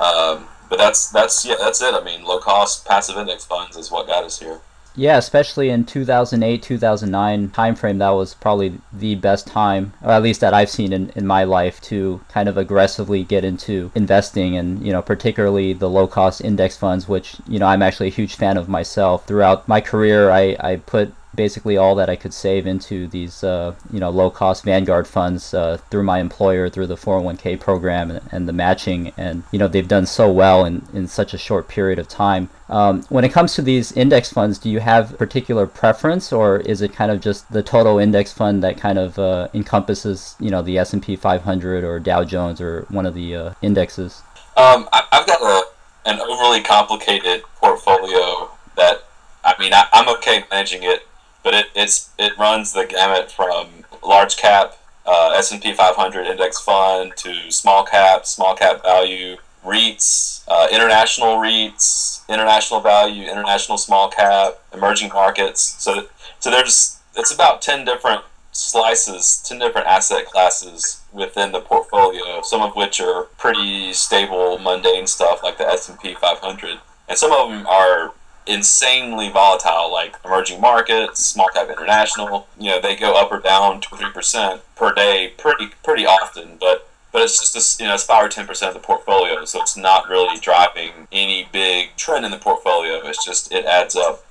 um, 0.00 0.48
but 0.68 0.78
that's 0.78 1.10
that's 1.10 1.46
yeah, 1.46 1.54
that's 1.60 1.80
it. 1.80 1.94
I 1.94 2.02
mean, 2.02 2.24
low 2.24 2.40
cost 2.40 2.84
passive 2.84 3.16
index 3.16 3.44
funds 3.44 3.76
is 3.76 3.92
what 3.92 4.08
got 4.08 4.24
us 4.24 4.40
here. 4.40 4.58
Yeah, 4.96 5.16
especially 5.16 5.70
in 5.70 5.86
2008, 5.86 6.62
2009 6.62 7.48
timeframe, 7.50 7.98
that 7.98 8.10
was 8.10 8.34
probably 8.34 8.80
the 8.92 9.16
best 9.16 9.46
time, 9.46 9.92
or 10.02 10.12
at 10.12 10.22
least 10.22 10.40
that 10.40 10.54
I've 10.54 10.70
seen 10.70 10.92
in, 10.92 11.10
in 11.16 11.26
my 11.26 11.42
life, 11.42 11.80
to 11.82 12.20
kind 12.28 12.48
of 12.48 12.56
aggressively 12.56 13.24
get 13.24 13.44
into 13.44 13.90
investing 13.96 14.56
and, 14.56 14.86
you 14.86 14.92
know, 14.92 15.02
particularly 15.02 15.72
the 15.72 15.90
low 15.90 16.06
cost 16.06 16.40
index 16.40 16.76
funds, 16.76 17.08
which, 17.08 17.36
you 17.48 17.58
know, 17.58 17.66
I'm 17.66 17.82
actually 17.82 18.06
a 18.08 18.12
huge 18.12 18.36
fan 18.36 18.56
of 18.56 18.68
myself. 18.68 19.26
Throughout 19.26 19.66
my 19.66 19.80
career, 19.80 20.30
I, 20.30 20.56
I 20.60 20.76
put 20.76 21.12
basically 21.34 21.76
all 21.76 21.94
that 21.96 22.08
I 22.08 22.16
could 22.16 22.32
save 22.32 22.66
into 22.66 23.06
these, 23.08 23.42
uh, 23.44 23.74
you 23.92 24.00
know, 24.00 24.10
low-cost 24.10 24.64
Vanguard 24.64 25.06
funds 25.06 25.54
uh, 25.54 25.78
through 25.90 26.02
my 26.02 26.18
employer, 26.18 26.68
through 26.68 26.86
the 26.86 26.96
401k 26.96 27.60
program 27.60 28.10
and, 28.10 28.20
and, 28.32 28.48
the 28.48 28.52
matching, 28.52 29.12
and 29.16 29.42
you 29.52 29.58
know 29.58 29.68
they've 29.68 29.88
done 29.88 30.06
so 30.06 30.30
well 30.30 30.64
in, 30.64 30.86
in 30.92 31.06
such 31.08 31.34
a 31.34 31.38
short 31.38 31.68
period 31.68 31.98
of 31.98 32.08
time. 32.08 32.50
Um, 32.68 33.02
when 33.08 33.24
it 33.24 33.32
comes 33.32 33.54
to 33.54 33.62
these 33.62 33.92
index 33.92 34.32
funds, 34.32 34.58
do 34.58 34.70
you 34.70 34.80
have 34.80 35.16
particular 35.18 35.66
preference, 35.66 36.32
or 36.32 36.58
is 36.60 36.82
it 36.82 36.92
kind 36.92 37.10
of 37.10 37.20
just 37.20 37.52
the 37.52 37.62
total 37.62 37.98
index 37.98 38.32
fund 38.32 38.62
that 38.62 38.76
kind 38.76 38.98
of 38.98 39.18
uh, 39.18 39.48
encompasses, 39.54 40.36
you 40.40 40.50
know, 40.50 40.62
the 40.62 40.78
S&P 40.78 41.16
500 41.16 41.84
or 41.84 42.00
Dow 42.00 42.24
Jones 42.24 42.60
or 42.60 42.86
one 42.88 43.06
of 43.06 43.14
the 43.14 43.34
uh, 43.34 43.54
indexes? 43.62 44.22
Um, 44.56 44.88
I, 44.92 45.02
have 45.12 45.26
got 45.26 45.42
a 45.42 45.74
an 46.06 46.20
overly 46.20 46.62
complicated 46.62 47.42
portfolio 47.56 48.50
that 48.76 49.04
I 49.42 49.54
mean 49.58 49.72
I, 49.72 49.86
I'm 49.92 50.08
okay 50.16 50.44
managing 50.50 50.82
it 50.82 51.06
but 51.44 51.54
it 51.54 51.66
it's 51.76 52.10
it 52.18 52.36
runs 52.36 52.72
the 52.72 52.84
gamut 52.84 53.30
from 53.30 53.84
large 54.02 54.36
cap 54.36 54.76
uh, 55.06 55.34
S&P 55.36 55.72
500 55.72 56.26
index 56.26 56.60
fund 56.60 57.12
to 57.16 57.50
small 57.50 57.84
cap, 57.84 58.26
small 58.26 58.54
cap 58.54 58.82
value, 58.82 59.36
REITs, 59.64 60.42
uh, 60.48 60.68
international 60.72 61.36
REITs, 61.36 62.26
international 62.28 62.80
value, 62.80 63.28
international 63.28 63.78
small 63.78 64.08
cap, 64.10 64.58
emerging 64.72 65.10
markets. 65.10 65.76
So 65.78 66.06
so 66.40 66.50
there's 66.50 66.98
it's 67.16 67.32
about 67.32 67.62
10 67.62 67.84
different 67.84 68.22
slices, 68.52 69.42
10 69.46 69.58
different 69.58 69.86
asset 69.86 70.26
classes 70.26 71.02
within 71.12 71.52
the 71.52 71.60
portfolio, 71.60 72.40
some 72.42 72.62
of 72.62 72.74
which 72.74 73.00
are 73.00 73.24
pretty 73.38 73.92
stable, 73.92 74.58
mundane 74.58 75.06
stuff 75.06 75.42
like 75.42 75.58
the 75.58 75.66
S&P 75.66 76.14
500. 76.14 76.78
And 77.08 77.18
some 77.18 77.32
of 77.32 77.50
them 77.50 77.66
are 77.66 78.12
insanely 78.46 79.28
volatile, 79.28 79.92
like 79.92 80.16
emerging 80.24 80.60
markets, 80.60 81.24
small 81.24 81.48
cap 81.48 81.68
international. 81.68 82.48
You 82.58 82.70
know, 82.70 82.80
they 82.80 82.96
go 82.96 83.14
up 83.14 83.32
or 83.32 83.40
down 83.40 83.80
two 83.80 83.96
three 83.96 84.10
percent 84.10 84.62
per 84.76 84.92
day, 84.92 85.32
pretty 85.36 85.68
pretty 85.82 86.06
often. 86.06 86.56
But 86.60 86.88
but 87.12 87.22
it's 87.22 87.38
just 87.38 87.54
this, 87.54 87.80
you 87.80 87.86
know 87.86 87.94
it's 87.94 88.04
five 88.04 88.24
or 88.24 88.28
ten 88.28 88.46
percent 88.46 88.74
of 88.74 88.82
the 88.82 88.86
portfolio, 88.86 89.44
so 89.44 89.62
it's 89.62 89.76
not 89.76 90.08
really 90.08 90.38
driving 90.40 91.08
any 91.12 91.48
big 91.52 91.96
trend 91.96 92.24
in 92.24 92.30
the 92.30 92.38
portfolio. 92.38 93.06
It's 93.06 93.24
just 93.24 93.52
it 93.52 93.64
adds 93.64 93.96
up. 93.96 94.24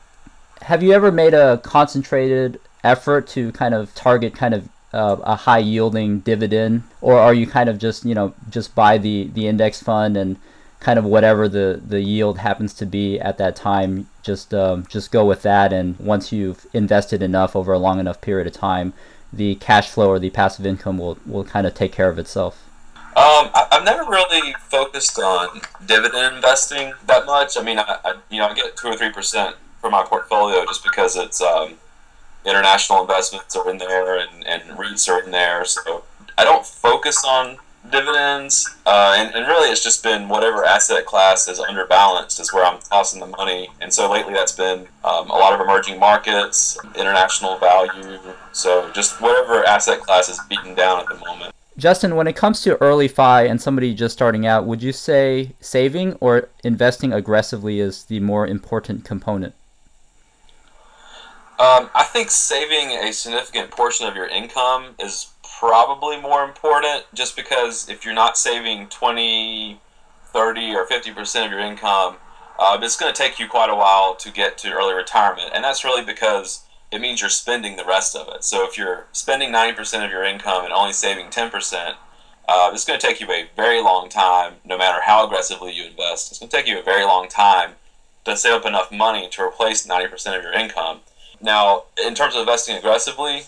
Have 0.63 0.83
you 0.83 0.93
ever 0.93 1.11
made 1.11 1.33
a 1.33 1.57
concentrated 1.57 2.59
effort 2.83 3.27
to 3.29 3.51
kind 3.53 3.73
of 3.73 3.93
target 3.95 4.35
kind 4.35 4.53
of 4.53 4.69
uh, 4.93 5.17
a 5.23 5.35
high 5.35 5.59
yielding 5.59 6.19
dividend, 6.19 6.83
or 7.01 7.17
are 7.17 7.33
you 7.33 7.47
kind 7.47 7.69
of 7.69 7.79
just 7.79 8.05
you 8.05 8.13
know 8.13 8.33
just 8.49 8.75
buy 8.75 8.97
the 8.97 9.29
the 9.33 9.47
index 9.47 9.81
fund 9.81 10.15
and 10.15 10.37
kind 10.83 10.99
of 10.99 11.05
whatever 11.05 11.47
the, 11.47 11.81
the 11.83 12.01
yield 12.01 12.39
happens 12.39 12.73
to 12.73 12.85
be 12.85 13.17
at 13.19 13.37
that 13.37 13.55
time, 13.55 14.07
just 14.21 14.53
um, 14.53 14.85
just 14.89 15.11
go 15.11 15.25
with 15.25 15.41
that. 15.43 15.71
And 15.71 15.97
once 15.97 16.31
you've 16.31 16.67
invested 16.73 17.23
enough 17.23 17.55
over 17.55 17.71
a 17.71 17.79
long 17.79 17.99
enough 17.99 18.19
period 18.19 18.47
of 18.47 18.53
time, 18.53 18.93
the 19.31 19.55
cash 19.55 19.89
flow 19.89 20.09
or 20.09 20.19
the 20.19 20.29
passive 20.29 20.65
income 20.65 20.97
will, 20.97 21.17
will 21.25 21.45
kind 21.45 21.65
of 21.65 21.73
take 21.73 21.93
care 21.93 22.09
of 22.09 22.19
itself. 22.19 22.69
Um, 23.15 23.49
I, 23.53 23.67
have 23.71 23.85
never 23.85 24.03
really 24.09 24.55
focused 24.59 25.17
on 25.19 25.61
dividend 25.85 26.35
investing 26.35 26.93
that 27.07 27.25
much. 27.25 27.57
I 27.57 27.63
mean, 27.63 27.79
I, 27.79 27.99
I 28.03 28.15
you 28.29 28.39
know 28.39 28.47
I 28.47 28.53
get 28.53 28.75
two 28.75 28.89
or 28.89 28.97
three 28.97 29.11
percent 29.11 29.55
for 29.79 29.89
my 29.89 30.03
portfolio 30.03 30.65
just 30.65 30.83
because 30.83 31.15
it's 31.15 31.41
um, 31.41 31.75
international 32.45 33.01
investments 33.01 33.55
are 33.55 33.69
in 33.69 33.77
there 33.77 34.17
and, 34.17 34.45
and 34.45 34.63
REITs 34.77 35.07
are 35.07 35.23
in 35.23 35.31
there. 35.31 35.63
So 35.63 36.03
I 36.37 36.43
don't 36.43 36.65
focus 36.65 37.23
on 37.23 37.57
dividends, 37.91 38.75
uh, 38.85 39.15
and, 39.17 39.33
and 39.35 39.47
really 39.47 39.69
it's 39.69 39.83
just 39.83 40.03
been 40.03 40.27
whatever 40.27 40.63
asset 40.65 41.05
class 41.05 41.47
is 41.47 41.59
underbalanced 41.59 42.39
is 42.39 42.53
where 42.53 42.65
I'm 42.65 42.79
tossing 42.79 43.19
the 43.19 43.27
money. 43.27 43.69
And 43.81 43.93
so 43.93 44.11
lately 44.11 44.33
that's 44.33 44.51
been 44.51 44.87
um, 45.03 45.29
a 45.29 45.35
lot 45.35 45.53
of 45.53 45.59
emerging 45.59 45.99
markets, 45.99 46.77
international 46.95 47.57
value. 47.57 48.19
So 48.51 48.91
just 48.91 49.21
whatever 49.21 49.65
asset 49.65 49.99
class 50.01 50.29
is 50.29 50.39
beaten 50.49 50.75
down 50.75 50.99
at 51.01 51.07
the 51.07 51.15
moment. 51.15 51.53
Justin, 51.77 52.15
when 52.15 52.27
it 52.27 52.35
comes 52.35 52.61
to 52.61 52.79
early 52.81 53.07
FI 53.07 53.43
and 53.43 53.59
somebody 53.59 53.95
just 53.95 54.13
starting 54.13 54.45
out, 54.45 54.65
would 54.65 54.83
you 54.83 54.93
say 54.93 55.53
saving 55.59 56.13
or 56.19 56.49
investing 56.63 57.11
aggressively 57.11 57.79
is 57.79 58.05
the 58.05 58.19
more 58.19 58.45
important 58.45 59.03
component? 59.03 59.55
Um, 61.59 61.89
I 61.95 62.03
think 62.03 62.29
saving 62.29 62.91
a 62.91 63.11
significant 63.13 63.71
portion 63.71 64.07
of 64.07 64.15
your 64.15 64.27
income 64.27 64.95
is 64.99 65.32
probably 65.63 66.19
more 66.19 66.43
important 66.43 67.05
just 67.13 67.37
because 67.37 67.87
if 67.87 68.03
you're 68.03 68.13
not 68.13 68.37
saving 68.37 68.85
20, 68.89 69.79
30, 70.25 70.75
or 70.75 70.85
50% 70.85 71.45
of 71.45 71.51
your 71.51 71.61
income, 71.61 72.17
uh, 72.59 72.77
it's 72.81 72.97
going 72.97 73.13
to 73.13 73.17
take 73.17 73.39
you 73.39 73.47
quite 73.47 73.69
a 73.69 73.75
while 73.75 74.13
to 74.13 74.29
get 74.29 74.57
to 74.57 74.73
early 74.73 74.93
retirement. 74.93 75.51
And 75.55 75.63
that's 75.63 75.85
really 75.85 76.03
because 76.03 76.65
it 76.91 76.99
means 76.99 77.21
you're 77.21 77.29
spending 77.29 77.77
the 77.77 77.85
rest 77.85 78.13
of 78.13 78.27
it. 78.35 78.43
So 78.43 78.67
if 78.67 78.77
you're 78.77 79.05
spending 79.13 79.53
90% 79.53 80.03
of 80.03 80.11
your 80.11 80.25
income 80.25 80.65
and 80.65 80.73
only 80.73 80.91
saving 80.91 81.27
10%, 81.27 81.95
uh, 82.49 82.71
it's 82.73 82.83
going 82.83 82.99
to 82.99 83.07
take 83.07 83.21
you 83.21 83.31
a 83.31 83.47
very 83.55 83.81
long 83.81 84.09
time, 84.09 84.55
no 84.65 84.77
matter 84.77 85.03
how 85.03 85.25
aggressively 85.25 85.71
you 85.71 85.85
invest. 85.85 86.29
It's 86.29 86.39
going 86.39 86.49
to 86.49 86.57
take 86.57 86.67
you 86.67 86.77
a 86.77 86.83
very 86.83 87.05
long 87.05 87.29
time 87.29 87.75
to 88.25 88.35
save 88.35 88.51
up 88.51 88.65
enough 88.65 88.91
money 88.91 89.29
to 89.29 89.41
replace 89.41 89.87
90% 89.87 90.37
of 90.37 90.43
your 90.43 90.51
income. 90.51 90.99
Now, 91.39 91.83
in 92.05 92.15
terms 92.15 92.35
of 92.35 92.41
investing 92.41 92.75
aggressively, 92.75 93.43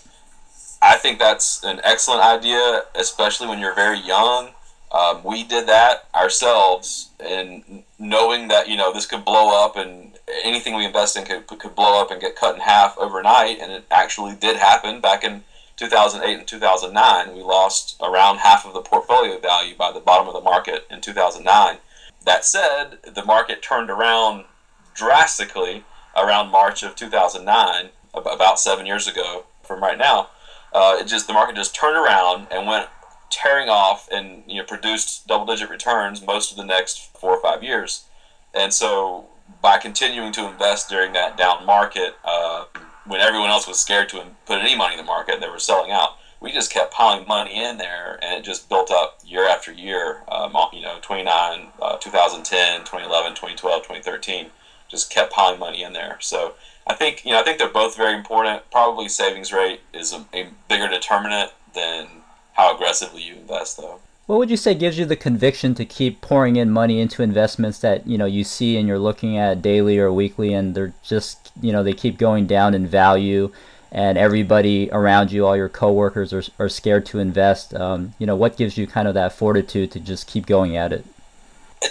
I 0.86 0.98
think 0.98 1.18
that's 1.18 1.63
an 1.63 1.82
excellent 1.84 2.22
idea, 2.22 2.84
especially 2.94 3.48
when 3.48 3.58
you're 3.58 3.74
very 3.74 3.98
young. 3.98 4.50
Um, 4.92 5.24
we 5.24 5.44
did 5.44 5.65
that 5.68 6.08
ourselves, 6.13 7.10
and 7.20 7.84
knowing 7.98 8.50
that 8.50 8.70
you 8.70 8.77
know 8.77 8.94
this 8.94 9.08
could 9.08 9.25
blow 9.25 9.65
up, 9.65 9.75
and 9.77 10.15
anything 10.44 10.75
we 10.75 10.86
invest 10.86 11.18
in 11.18 11.25
could 11.25 11.48
could 11.48 11.74
blow 11.74 12.00
up 12.00 12.12
and 12.12 12.22
get 12.22 12.36
cut 12.36 12.54
in 12.54 12.62
half 12.62 12.96
overnight, 13.00 13.58
and 13.60 13.72
it 13.72 13.86
actually 13.89 14.36
did 14.36 14.58
happen 14.58 15.01
back 15.01 15.24
in 15.24 15.44
2008 15.75 16.38
and 16.38 16.48
2009. 16.48 17.36
We 17.36 17.42
lost 17.42 18.00
around 18.00 18.38
half 18.38 18.63
of 18.63 18.75
the 18.75 18.82
portfolio 18.82 19.39
value 19.39 19.75
by 19.75 19.92
the 19.92 20.00
bottom 20.00 20.27
of 20.27 20.36
the 20.36 20.42
market 20.42 20.86
in 20.92 21.01
2009. 21.01 21.80
That 22.25 22.46
said, 22.46 23.00
the 23.12 23.25
market 23.25 23.63
turned 23.63 23.89
around 23.89 24.46
drastically 24.94 25.84
around 26.15 26.51
March 26.51 26.84
of 26.84 26.96
2009, 26.96 27.89
about 28.13 28.60
seven 28.60 28.86
years 28.86 29.08
ago 29.08 29.46
from 29.63 29.82
right 29.82 29.98
now 29.98 30.30
uh, 30.74 30.98
it 31.00 31.07
just 31.07 31.27
the 31.27 31.34
market 31.34 31.55
just 31.55 31.75
turned 31.75 31.98
around 31.98 32.48
and 32.51 32.67
went 32.67 32.88
tearing 33.29 33.69
off 33.69 34.07
and 34.12 34.43
you 34.48 34.57
know 34.57 34.65
produced 34.65 35.27
double 35.27 35.45
digit 35.45 35.69
returns 35.69 36.25
most 36.25 36.51
of 36.51 36.57
the 36.57 36.65
next 36.65 37.15
four 37.17 37.31
or 37.31 37.41
five 37.41 37.63
years. 37.63 38.05
And 38.53 38.74
so 38.74 39.25
by 39.62 39.77
continuing 39.77 40.31
to 40.34 40.48
invest 40.48 40.89
during 40.89 41.13
that 41.13 41.38
down 41.38 41.65
market, 41.65 42.15
uh, 42.24 42.65
when 43.05 43.22
everyone 43.22 43.50
else 43.50 43.67
was 43.67 43.79
scared 43.79 44.10
to 44.10 44.24
put 44.45 44.60
any 44.60 44.75
money 44.75 44.93
in 44.93 44.98
the 44.98 45.03
market, 45.03 45.36
and 45.36 45.43
they 45.43 45.50
were 45.50 45.60
selling 45.60 45.91
out. 45.91 46.17
We 46.41 46.51
just 46.51 46.72
kept 46.72 46.93
piling 46.93 47.27
money 47.27 47.63
in 47.63 47.77
there, 47.77 48.19
and 48.22 48.34
it 48.34 48.43
just 48.43 48.69
built 48.69 48.91
up 48.91 49.19
year 49.25 49.48
after 49.48 49.72
year. 49.72 50.22
Um, 50.27 50.55
you 50.74 50.81
know, 50.81 50.98
29, 51.01 51.67
uh, 51.81 51.98
2010, 51.98 52.81
2011, 52.81 53.31
2012, 53.31 53.81
2013, 53.84 54.48
just 54.88 55.10
kept 55.10 55.31
piling 55.34 55.60
money 55.60 55.81
in 55.81 55.93
there. 55.93 56.17
So 56.19 56.55
I 56.88 56.94
think 56.94 57.25
you 57.25 57.32
know 57.32 57.39
I 57.39 57.44
think 57.44 57.58
they're 57.58 57.70
both 57.70 57.98
very 57.98 58.13
important. 58.13 58.70
Probably 58.72 59.10
savings 59.10 59.51
rate 59.51 59.82
is 59.94 60.13
a, 60.13 60.25
a 60.34 60.50
bigger 60.70 60.88
determinant 60.88 61.51
than 61.74 62.08
how 62.54 62.74
aggressively 62.74 63.22
you 63.22 63.36
invest, 63.36 63.77
though. 63.77 64.00
What 64.27 64.39
would 64.39 64.50
you 64.50 64.58
say 64.58 64.74
gives 64.74 64.98
you 64.98 65.06
the 65.06 65.15
conviction 65.15 65.75
to 65.75 65.86
keep 65.86 66.20
pouring 66.20 66.56
in 66.56 66.72
money 66.72 67.00
into 67.00 67.22
investments 67.22 67.80
that 67.80 68.08
you 68.08 68.18
know 68.18 68.25
you 68.25 68.44
see 68.44 68.77
and 68.77 68.88
you're 68.88 69.00
looking 69.00 69.38
at 69.38 69.62
daily 69.62 70.00
or 70.00 70.12
weekly, 70.12 70.54
and 70.54 70.74
they're 70.74 70.94
just 71.04 71.51
you 71.62 71.72
know 71.72 71.84
they 71.84 71.94
keep 71.94 72.18
going 72.18 72.48
down 72.48 72.74
in 72.74 72.88
value, 72.88 73.51
and 73.92 74.18
everybody 74.18 74.89
around 74.92 75.32
you, 75.32 75.46
all 75.46 75.56
your 75.56 75.70
coworkers, 75.70 76.34
are 76.34 76.44
are 76.58 76.70
scared 76.70 77.06
to 77.08 77.20
invest. 77.20 77.74
Um, 77.74 78.13
you 78.18 78.25
know 78.25 78.36
what 78.36 78.58
gives 78.58 78.77
you 78.77 78.88
kind 78.88 79.08
of 79.08 79.13
that 79.15 79.34
fortitude 79.34 79.92
to 79.92 80.00
just 80.00 80.27
keep 80.27 80.46
going 80.46 80.75
at 80.75 80.92
it? 80.92 81.06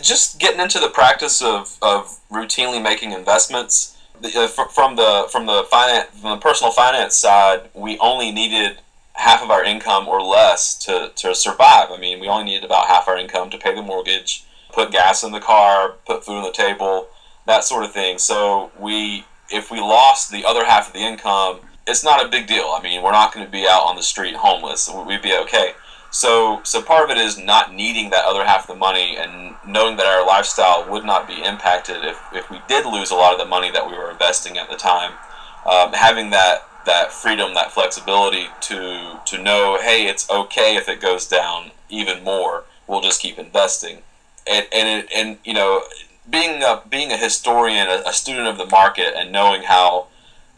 Just 0.02 0.40
getting 0.40 0.60
into 0.60 0.80
the 0.80 0.88
practice 0.88 1.40
of 1.40 1.78
of 1.82 2.18
routinely 2.30 2.82
making 2.82 3.12
investments 3.12 3.93
from 4.22 4.96
the 4.96 5.26
from 5.30 5.46
the 5.46 5.66
finance 5.70 6.10
from 6.20 6.30
the 6.30 6.36
personal 6.36 6.72
finance 6.72 7.16
side, 7.16 7.68
we 7.74 7.98
only 7.98 8.30
needed 8.30 8.78
half 9.14 9.42
of 9.42 9.50
our 9.50 9.64
income 9.64 10.08
or 10.08 10.20
less 10.20 10.76
to, 10.76 11.12
to 11.16 11.34
survive. 11.34 11.88
I 11.90 11.98
mean, 11.98 12.20
we 12.20 12.28
only 12.28 12.44
needed 12.44 12.64
about 12.64 12.88
half 12.88 13.06
our 13.08 13.16
income 13.16 13.48
to 13.50 13.58
pay 13.58 13.74
the 13.74 13.82
mortgage, 13.82 14.44
put 14.72 14.90
gas 14.90 15.22
in 15.22 15.32
the 15.32 15.40
car, 15.40 15.94
put 16.04 16.24
food 16.24 16.38
on 16.38 16.42
the 16.42 16.52
table, 16.52 17.06
that 17.46 17.64
sort 17.64 17.84
of 17.84 17.92
thing. 17.92 18.18
So 18.18 18.70
we 18.78 19.24
if 19.50 19.70
we 19.70 19.78
lost 19.78 20.30
the 20.30 20.44
other 20.44 20.64
half 20.64 20.88
of 20.88 20.92
the 20.94 21.00
income, 21.00 21.60
it's 21.86 22.02
not 22.02 22.24
a 22.24 22.28
big 22.28 22.46
deal. 22.46 22.74
I 22.76 22.80
mean, 22.82 23.02
we're 23.02 23.12
not 23.12 23.32
going 23.32 23.44
to 23.44 23.52
be 23.52 23.66
out 23.68 23.84
on 23.84 23.96
the 23.96 24.02
street 24.02 24.34
homeless. 24.34 24.90
We'd 25.06 25.22
be 25.22 25.36
okay. 25.42 25.74
So, 26.14 26.60
so 26.62 26.80
part 26.80 27.10
of 27.10 27.16
it 27.16 27.20
is 27.20 27.36
not 27.36 27.74
needing 27.74 28.10
that 28.10 28.24
other 28.24 28.44
half 28.44 28.62
of 28.62 28.66
the 28.68 28.76
money 28.76 29.16
and 29.16 29.56
knowing 29.66 29.96
that 29.96 30.06
our 30.06 30.24
lifestyle 30.24 30.88
would 30.88 31.04
not 31.04 31.26
be 31.26 31.42
impacted 31.42 32.04
if, 32.04 32.16
if 32.32 32.48
we 32.48 32.60
did 32.68 32.86
lose 32.86 33.10
a 33.10 33.16
lot 33.16 33.32
of 33.32 33.40
the 33.40 33.44
money 33.44 33.68
that 33.72 33.84
we 33.84 33.98
were 33.98 34.12
investing 34.12 34.56
at 34.56 34.70
the 34.70 34.76
time. 34.76 35.14
Um, 35.66 35.92
having 35.92 36.30
that 36.30 36.68
that 36.86 37.10
freedom, 37.10 37.54
that 37.54 37.72
flexibility 37.72 38.46
to 38.60 39.18
to 39.24 39.42
know, 39.42 39.78
hey, 39.82 40.06
it's 40.06 40.30
okay 40.30 40.76
if 40.76 40.88
it 40.88 41.00
goes 41.00 41.26
down 41.26 41.72
even 41.88 42.22
more. 42.22 42.62
We'll 42.86 43.00
just 43.00 43.20
keep 43.20 43.36
investing, 43.36 44.02
and 44.46 44.66
and 44.72 44.88
it, 44.88 45.08
and 45.12 45.38
you 45.42 45.54
know, 45.54 45.82
being 46.30 46.62
a 46.62 46.82
being 46.88 47.10
a 47.10 47.16
historian, 47.16 47.88
a, 47.88 48.02
a 48.06 48.12
student 48.12 48.46
of 48.46 48.56
the 48.56 48.66
market, 48.66 49.14
and 49.16 49.32
knowing 49.32 49.62
how 49.62 50.06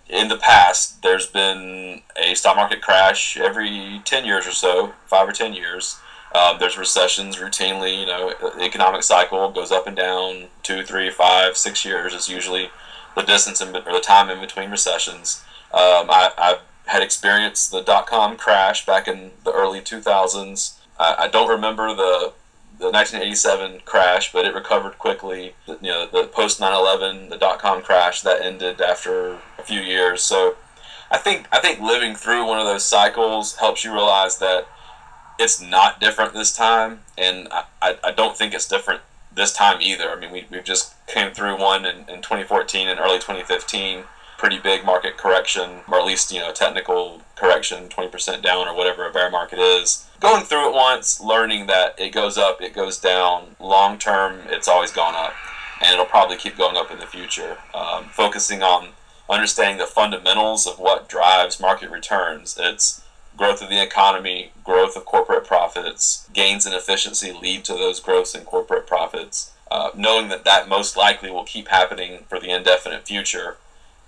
in 0.09 0.29
the 0.29 0.37
past 0.37 1.03
there's 1.03 1.27
been 1.27 2.03
a 2.17 2.35
stock 2.35 2.57
market 2.57 2.81
crash 2.81 3.37
every 3.37 4.01
10 4.05 4.25
years 4.25 4.47
or 4.47 4.53
so 4.53 4.93
five 5.07 5.29
or 5.29 5.33
10 5.33 5.55
years. 5.55 5.99
Um, 6.35 6.59
there's 6.59 6.77
recessions 6.77 7.37
routinely 7.37 8.01
you 8.01 8.07
know 8.07 8.33
the 8.41 8.65
economic 8.65 9.03
cycle 9.03 9.51
goes 9.51 9.73
up 9.73 9.87
and 9.87 9.97
down 9.97 10.49
two 10.63 10.83
three 10.83 11.09
five 11.09 11.57
six 11.57 11.85
years 11.85 12.13
is 12.13 12.29
usually 12.29 12.69
the 13.15 13.23
distance 13.23 13.61
in, 13.63 13.75
or 13.75 13.93
the 13.93 14.01
time 14.01 14.29
in 14.29 14.41
between 14.41 14.71
recessions. 14.71 15.43
Um, 15.73 16.11
I, 16.11 16.33
have 16.37 16.61
had 16.87 17.03
experienced 17.03 17.71
the 17.71 17.81
dot-com 17.81 18.37
crash 18.37 18.85
back 18.87 19.09
in 19.09 19.33
the 19.45 19.53
early 19.53 19.81
2000s 19.81 20.77
I, 20.99 21.15
I 21.21 21.29
don't 21.29 21.49
remember 21.49 21.95
the 21.95 22.33
the 22.79 22.91
1987 22.91 23.81
crash, 23.85 24.33
but 24.33 24.45
it 24.45 24.55
recovered 24.55 24.99
quickly. 24.99 25.55
You 25.67 25.77
know, 25.83 26.07
the 26.07 26.25
post 26.25 26.61
9/11, 26.61 27.31
the 27.31 27.37
dot 27.37 27.59
com 27.59 27.83
crash 27.83 28.23
that 28.23 28.43
ended 28.43 28.81
after 28.81 29.39
a 29.59 29.63
few 29.63 29.81
years. 29.81 30.23
So, 30.23 30.57
I 31.11 31.19
think 31.19 31.47
I 31.53 31.61
think 31.61 31.81
living 31.81 32.15
through 32.15 32.47
one 32.47 32.59
of 32.59 32.67
those 32.67 32.85
cycles 32.85 33.57
helps 33.57 33.85
you 33.85 33.93
realize 33.93 34.39
that 34.39 34.69
it's 35.39 35.61
not 35.61 36.01
different 36.01 36.33
this 36.33 36.55
time, 36.55 37.01
and 37.19 37.49
I, 37.51 37.65
I, 37.83 37.99
I 38.05 38.13
don't 38.13 38.37
think 38.37 38.55
it's 38.55 38.69
different 38.69 39.03
this 39.33 39.53
time 39.53 39.81
either. 39.81 40.11
I 40.11 40.17
mean, 40.17 40.33
we 40.33 40.47
we 40.51 40.61
just 40.61 40.95
came 41.07 41.33
through 41.33 41.59
one 41.59 41.85
in, 41.85 41.99
in 42.09 42.23
2014 42.23 42.89
and 42.89 42.99
early 42.99 43.19
2015 43.19 44.05
pretty 44.39 44.59
big 44.59 44.85
market 44.85 45.17
correction, 45.17 45.81
or 45.89 45.99
at 45.99 46.07
least 46.07 46.33
you 46.33 46.41
know 46.41 46.53
technical 46.53 47.23
correction, 47.37 47.89
20% 47.89 48.43
down 48.43 48.69
or 48.69 48.75
whatever 48.75 49.09
a 49.09 49.13
bear 49.13 49.31
market 49.31 49.59
is. 49.59 50.06
Going 50.21 50.45
through 50.45 50.71
it 50.71 50.75
once, 50.75 51.21
learning 51.21 51.67
that 51.67 51.99
it 51.99 52.11
goes 52.11 52.39
up, 52.39 52.63
it 52.63 52.75
goes 52.75 52.99
down. 52.99 53.57
Long 53.61 53.99
term, 53.99 54.41
it's 54.47 54.69
always 54.69 54.91
gone 54.91 55.15
up, 55.15 55.35
and 55.83 55.93
it'll 55.93 56.07
probably 56.07 56.37
keep 56.37 56.57
going 56.57 56.77
up 56.77 56.91
in 56.91 56.99
the 56.99 57.07
future. 57.07 57.59
Um, 57.75 58.05
focusing 58.05 58.63
on 58.63 58.91
understanding 59.29 59.79
the 59.79 59.87
fundamentals 59.87 60.67
of 60.67 60.79
what 60.79 61.09
drives 61.09 61.61
market 61.61 61.91
returns. 61.91 62.57
It's 62.59 63.03
growth 63.37 63.61
of 63.61 63.69
the 63.69 63.83
economy, 63.83 64.53
growth 64.65 64.97
of 64.97 65.05
corporate 65.05 65.47
profits, 65.47 66.29
gains 66.33 66.67
in 66.67 66.73
efficiency 66.73 67.33
lead 67.33 67.65
to 67.67 67.75
those 67.75 68.01
growths 68.01 68.35
in 68.35 68.45
corporate 68.45 68.87
profits. 68.87 69.53
Uh, 69.71 69.91
knowing 69.95 70.29
that 70.29 70.45
that 70.45 70.69
most 70.69 70.97
likely 70.97 71.31
will 71.31 71.45
keep 71.45 71.69
happening 71.69 72.25
for 72.29 72.39
the 72.39 72.51
indefinite 72.51 73.07
future 73.07 73.57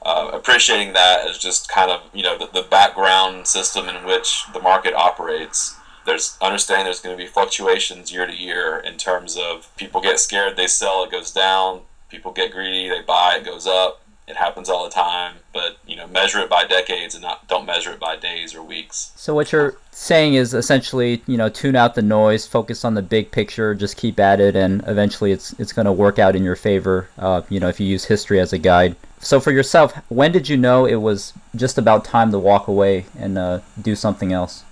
uh, 0.02 0.30
appreciating 0.32 0.92
that 0.92 1.26
as 1.26 1.38
just 1.38 1.68
kind 1.68 1.90
of 1.90 2.02
you 2.12 2.22
know 2.22 2.38
the, 2.38 2.46
the 2.52 2.62
background 2.62 3.46
system 3.46 3.88
in 3.88 4.04
which 4.04 4.44
the 4.52 4.60
market 4.60 4.94
operates 4.94 5.76
there's 6.08 6.36
understanding 6.40 6.84
there's 6.84 7.00
going 7.00 7.16
to 7.16 7.22
be 7.22 7.28
fluctuations 7.28 8.12
year 8.12 8.26
to 8.26 8.34
year 8.34 8.78
in 8.78 8.96
terms 8.96 9.36
of 9.36 9.70
people 9.76 10.00
get 10.00 10.18
scared 10.18 10.56
they 10.56 10.66
sell 10.66 11.04
it 11.04 11.10
goes 11.10 11.30
down. 11.30 11.82
People 12.08 12.32
get 12.32 12.52
greedy 12.52 12.88
they 12.88 13.02
buy 13.02 13.36
it 13.40 13.44
goes 13.44 13.66
up. 13.66 14.02
It 14.26 14.36
happens 14.36 14.68
all 14.68 14.84
the 14.84 14.90
time 14.90 15.34
but 15.58 15.76
you 15.86 15.96
know 15.96 16.06
measure 16.06 16.38
it 16.38 16.48
by 16.48 16.64
decades 16.64 17.14
and 17.14 17.22
not 17.22 17.46
don't 17.48 17.66
measure 17.66 17.90
it 17.90 17.98
by 17.98 18.16
days 18.16 18.54
or 18.54 18.62
weeks. 18.62 19.12
So 19.16 19.34
what 19.34 19.50
you're 19.50 19.76
saying 19.90 20.34
is 20.34 20.54
essentially 20.54 21.20
you 21.26 21.36
know 21.36 21.48
tune 21.48 21.74
out 21.74 21.94
the 21.94 22.02
noise 22.02 22.46
focus 22.46 22.84
on 22.84 22.94
the 22.94 23.02
big 23.02 23.30
picture 23.32 23.74
just 23.74 23.96
keep 23.96 24.20
at 24.20 24.40
it 24.40 24.54
and 24.54 24.84
eventually 24.86 25.32
it's 25.32 25.52
it's 25.58 25.72
going 25.72 25.86
to 25.86 25.92
work 25.92 26.18
out 26.18 26.36
in 26.36 26.44
your 26.44 26.54
favor 26.54 27.08
uh, 27.18 27.42
you 27.48 27.58
know 27.58 27.68
if 27.68 27.80
you 27.80 27.86
use 27.86 28.04
history 28.04 28.38
as 28.38 28.52
a 28.52 28.58
guide. 28.58 28.94
So 29.20 29.40
for 29.40 29.50
yourself 29.50 29.92
when 30.08 30.30
did 30.32 30.48
you 30.48 30.56
know 30.56 30.86
it 30.86 30.96
was 30.96 31.32
just 31.56 31.76
about 31.76 32.04
time 32.04 32.30
to 32.30 32.38
walk 32.38 32.68
away 32.68 33.06
and 33.18 33.36
uh, 33.36 33.60
do 33.82 33.96
something 33.96 34.32
else 34.32 34.64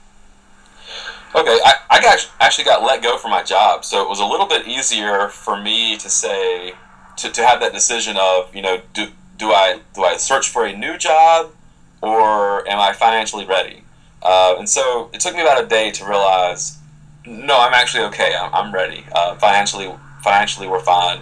okay 1.36 1.58
I, 1.64 1.74
I 1.90 2.02
got, 2.02 2.30
actually 2.40 2.64
got 2.64 2.82
let 2.82 3.02
go 3.02 3.18
from 3.18 3.30
my 3.30 3.42
job 3.42 3.84
so 3.84 4.02
it 4.02 4.08
was 4.08 4.20
a 4.20 4.26
little 4.26 4.46
bit 4.46 4.66
easier 4.66 5.28
for 5.28 5.60
me 5.60 5.96
to 5.98 6.08
say 6.08 6.72
to, 7.18 7.30
to 7.30 7.46
have 7.46 7.60
that 7.60 7.72
decision 7.72 8.16
of 8.18 8.54
you 8.54 8.62
know 8.62 8.80
do 8.94 9.08
do 9.38 9.52
I 9.52 9.80
do 9.94 10.02
I 10.02 10.16
search 10.16 10.48
for 10.48 10.64
a 10.66 10.76
new 10.76 10.96
job 10.96 11.52
or 12.02 12.68
am 12.68 12.78
I 12.78 12.92
financially 12.92 13.44
ready? 13.44 13.82
Uh, 14.22 14.56
and 14.58 14.68
so 14.68 15.10
it 15.12 15.20
took 15.20 15.34
me 15.34 15.42
about 15.42 15.62
a 15.62 15.66
day 15.66 15.90
to 15.92 16.04
realize, 16.04 16.78
no, 17.26 17.58
I'm 17.58 17.74
actually 17.74 18.04
okay. 18.04 18.34
I'm, 18.34 18.52
I'm 18.54 18.74
ready. 18.74 19.04
Uh, 19.12 19.36
financially, 19.36 19.92
financially, 20.22 20.66
we're 20.68 20.80
fine. 20.80 21.20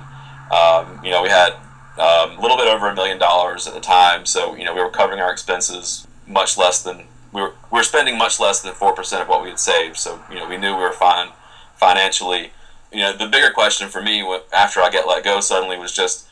Um, 0.50 1.00
you 1.04 1.10
know, 1.10 1.22
we 1.22 1.28
had 1.28 1.52
um, 1.98 2.38
a 2.38 2.40
little 2.40 2.56
bit 2.56 2.68
over 2.68 2.88
a 2.88 2.94
million 2.94 3.18
dollars 3.18 3.66
at 3.66 3.74
the 3.74 3.80
time, 3.80 4.26
so 4.26 4.54
you 4.54 4.64
know 4.64 4.74
we 4.74 4.82
were 4.82 4.90
covering 4.90 5.20
our 5.20 5.32
expenses 5.32 6.06
much 6.26 6.56
less 6.56 6.82
than 6.82 7.04
we 7.34 7.42
were. 7.42 7.54
We 7.70 7.80
were 7.80 7.82
spending 7.82 8.16
much 8.16 8.40
less 8.40 8.62
than 8.62 8.72
four 8.72 8.94
percent 8.94 9.22
of 9.22 9.28
what 9.28 9.42
we 9.42 9.50
had 9.50 9.58
saved. 9.58 9.98
So 9.98 10.22
you 10.30 10.36
know 10.36 10.48
we 10.48 10.56
knew 10.56 10.74
we 10.74 10.82
were 10.82 10.92
fine 10.92 11.32
financially. 11.76 12.52
You 12.92 13.00
know, 13.00 13.16
the 13.16 13.26
bigger 13.26 13.50
question 13.50 13.88
for 13.88 14.00
me 14.00 14.22
after 14.54 14.80
I 14.80 14.88
get 14.88 15.08
let 15.08 15.24
go 15.24 15.40
suddenly 15.40 15.76
was 15.76 15.92
just 15.92 16.28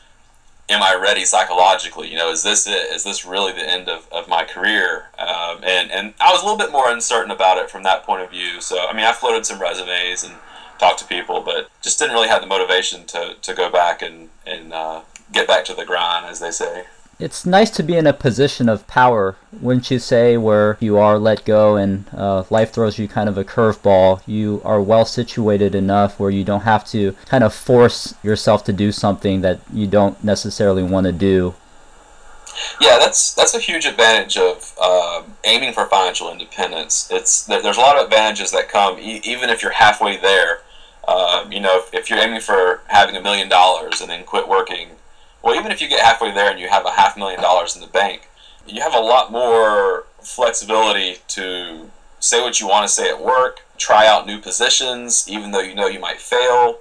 am 0.69 0.81
I 0.81 0.95
ready 0.95 1.25
psychologically? 1.25 2.09
You 2.09 2.17
know, 2.17 2.31
is 2.31 2.41
this 2.41 2.65
it? 2.65 2.91
Is 2.93 3.03
this 3.03 3.25
really 3.25 3.51
the 3.51 3.69
end 3.69 3.89
of, 3.89 4.07
of 4.11 4.29
my 4.29 4.45
career? 4.45 5.09
Um, 5.19 5.57
and, 5.63 5.91
and 5.91 6.13
I 6.21 6.31
was 6.31 6.41
a 6.41 6.45
little 6.45 6.57
bit 6.57 6.71
more 6.71 6.89
uncertain 6.89 7.31
about 7.31 7.57
it 7.57 7.69
from 7.69 7.83
that 7.83 8.03
point 8.03 8.21
of 8.21 8.31
view. 8.31 8.61
So, 8.61 8.87
I 8.87 8.93
mean, 8.93 9.05
I 9.05 9.11
floated 9.11 9.45
some 9.45 9.61
resumes 9.61 10.23
and 10.23 10.33
talked 10.79 10.99
to 10.99 11.05
people, 11.05 11.41
but 11.41 11.69
just 11.81 11.99
didn't 11.99 12.13
really 12.13 12.29
have 12.29 12.41
the 12.41 12.47
motivation 12.47 13.05
to, 13.07 13.35
to 13.41 13.53
go 13.53 13.69
back 13.69 14.01
and, 14.01 14.29
and 14.47 14.73
uh, 14.73 15.01
get 15.33 15.47
back 15.47 15.65
to 15.65 15.73
the 15.73 15.85
grind, 15.85 16.25
as 16.25 16.39
they 16.39 16.51
say 16.51 16.85
it's 17.23 17.45
nice 17.45 17.69
to 17.69 17.83
be 17.83 17.95
in 17.95 18.05
a 18.05 18.11
position 18.11 18.67
of 18.67 18.85
power, 18.85 19.37
wouldn't 19.61 19.89
you 19.89 19.97
say, 19.97 20.35
where 20.35 20.77
you 20.81 20.97
are 20.97 21.17
let 21.17 21.45
go 21.45 21.77
and 21.77 22.03
uh, 22.13 22.43
life 22.49 22.73
throws 22.73 22.99
you 22.99 23.07
kind 23.07 23.29
of 23.29 23.37
a 23.37 23.45
curveball. 23.45 24.21
You 24.27 24.61
are 24.65 24.81
well 24.81 25.05
situated 25.05 25.73
enough 25.73 26.19
where 26.19 26.29
you 26.29 26.43
don't 26.43 26.63
have 26.63 26.83
to 26.87 27.13
kind 27.25 27.45
of 27.45 27.53
force 27.53 28.13
yourself 28.23 28.65
to 28.65 28.73
do 28.73 28.91
something 28.91 29.39
that 29.39 29.61
you 29.71 29.87
don't 29.87 30.21
necessarily 30.21 30.83
want 30.83 31.05
to 31.05 31.13
do. 31.13 31.55
Yeah, 32.81 32.99
that's 32.99 33.33
that's 33.33 33.55
a 33.55 33.59
huge 33.59 33.85
advantage 33.85 34.37
of 34.37 34.75
uh, 34.79 35.23
aiming 35.45 35.71
for 35.73 35.85
financial 35.85 36.29
independence. 36.29 37.07
It's 37.09 37.45
there's 37.45 37.77
a 37.77 37.81
lot 37.81 37.97
of 37.97 38.03
advantages 38.03 38.51
that 38.51 38.67
come 38.67 38.99
e- 38.99 39.21
even 39.23 39.49
if 39.49 39.61
you're 39.61 39.71
halfway 39.71 40.17
there. 40.17 40.59
Uh, 41.07 41.45
you 41.49 41.61
know, 41.61 41.79
if, 41.79 41.93
if 41.93 42.09
you're 42.09 42.19
aiming 42.19 42.41
for 42.41 42.81
having 42.87 43.15
a 43.15 43.21
million 43.21 43.47
dollars 43.47 44.01
and 44.01 44.09
then 44.09 44.23
quit 44.25 44.47
working 44.47 44.89
well, 45.43 45.55
even 45.55 45.71
if 45.71 45.81
you 45.81 45.89
get 45.89 45.99
halfway 45.99 46.31
there 46.33 46.49
and 46.49 46.59
you 46.59 46.69
have 46.69 46.85
a 46.85 46.91
half 46.91 47.17
million 47.17 47.41
dollars 47.41 47.75
in 47.75 47.81
the 47.81 47.87
bank, 47.87 48.29
you 48.65 48.81
have 48.81 48.93
a 48.93 48.99
lot 48.99 49.31
more 49.31 50.05
flexibility 50.21 51.17
to 51.27 51.89
say 52.19 52.41
what 52.41 52.61
you 52.61 52.67
want 52.67 52.87
to 52.87 52.93
say 52.93 53.09
at 53.09 53.21
work, 53.21 53.59
try 53.77 54.07
out 54.07 54.25
new 54.25 54.39
positions, 54.39 55.27
even 55.27 55.51
though 55.51 55.59
you 55.59 55.75
know 55.75 55.87
you 55.87 55.99
might 55.99 56.21
fail, 56.21 56.79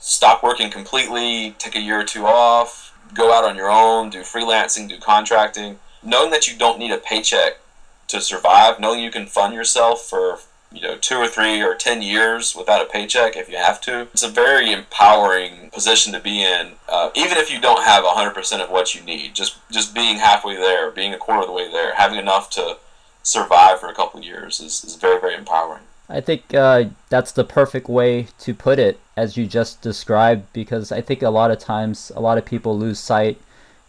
stop 0.00 0.42
working 0.42 0.70
completely, 0.70 1.54
take 1.58 1.76
a 1.76 1.80
year 1.80 2.00
or 2.00 2.04
two 2.04 2.26
off, 2.26 2.92
go 3.14 3.32
out 3.32 3.44
on 3.44 3.54
your 3.54 3.70
own, 3.70 4.10
do 4.10 4.22
freelancing, 4.22 4.88
do 4.88 4.98
contracting. 4.98 5.78
Knowing 6.02 6.32
that 6.32 6.48
you 6.48 6.58
don't 6.58 6.80
need 6.80 6.90
a 6.90 6.98
paycheck 6.98 7.60
to 8.08 8.20
survive, 8.20 8.80
knowing 8.80 9.00
you 9.00 9.10
can 9.12 9.26
fund 9.26 9.54
yourself 9.54 10.02
for 10.02 10.40
you 10.74 10.80
know 10.80 10.96
two 10.96 11.16
or 11.16 11.28
three 11.28 11.62
or 11.62 11.74
ten 11.74 12.02
years 12.02 12.54
without 12.56 12.82
a 12.82 12.88
paycheck 12.88 13.36
if 13.36 13.48
you 13.48 13.56
have 13.56 13.80
to. 13.82 14.02
It's 14.12 14.22
a 14.22 14.28
very 14.28 14.72
empowering 14.72 15.70
position 15.70 16.12
to 16.12 16.20
be 16.20 16.42
in 16.42 16.72
uh, 16.88 17.10
even 17.14 17.38
if 17.38 17.50
you 17.50 17.60
don't 17.60 17.84
have 17.84 18.04
100% 18.04 18.60
of 18.60 18.70
what 18.70 18.94
you 18.94 19.02
need. 19.02 19.34
Just 19.34 19.56
just 19.70 19.94
being 19.94 20.18
halfway 20.18 20.56
there 20.56 20.90
being 20.90 21.14
a 21.14 21.18
quarter 21.18 21.42
of 21.42 21.48
the 21.48 21.52
way 21.52 21.70
there 21.70 21.94
having 21.94 22.18
enough 22.18 22.50
to 22.50 22.78
survive 23.22 23.80
for 23.80 23.88
a 23.88 23.94
couple 23.94 24.20
years 24.20 24.60
is, 24.60 24.84
is 24.84 24.96
very 24.96 25.20
very 25.20 25.34
empowering. 25.34 25.82
I 26.08 26.20
think 26.20 26.52
uh, 26.52 26.84
that's 27.08 27.32
the 27.32 27.44
perfect 27.44 27.88
way 27.88 28.26
to 28.40 28.54
put 28.54 28.78
it, 28.78 29.00
as 29.16 29.38
you 29.38 29.46
just 29.46 29.80
described, 29.80 30.52
because 30.52 30.92
I 30.92 31.00
think 31.00 31.22
a 31.22 31.30
lot 31.30 31.50
of 31.50 31.58
times 31.58 32.12
a 32.14 32.20
lot 32.20 32.36
of 32.36 32.44
people 32.44 32.78
lose 32.78 32.98
sight 32.98 33.40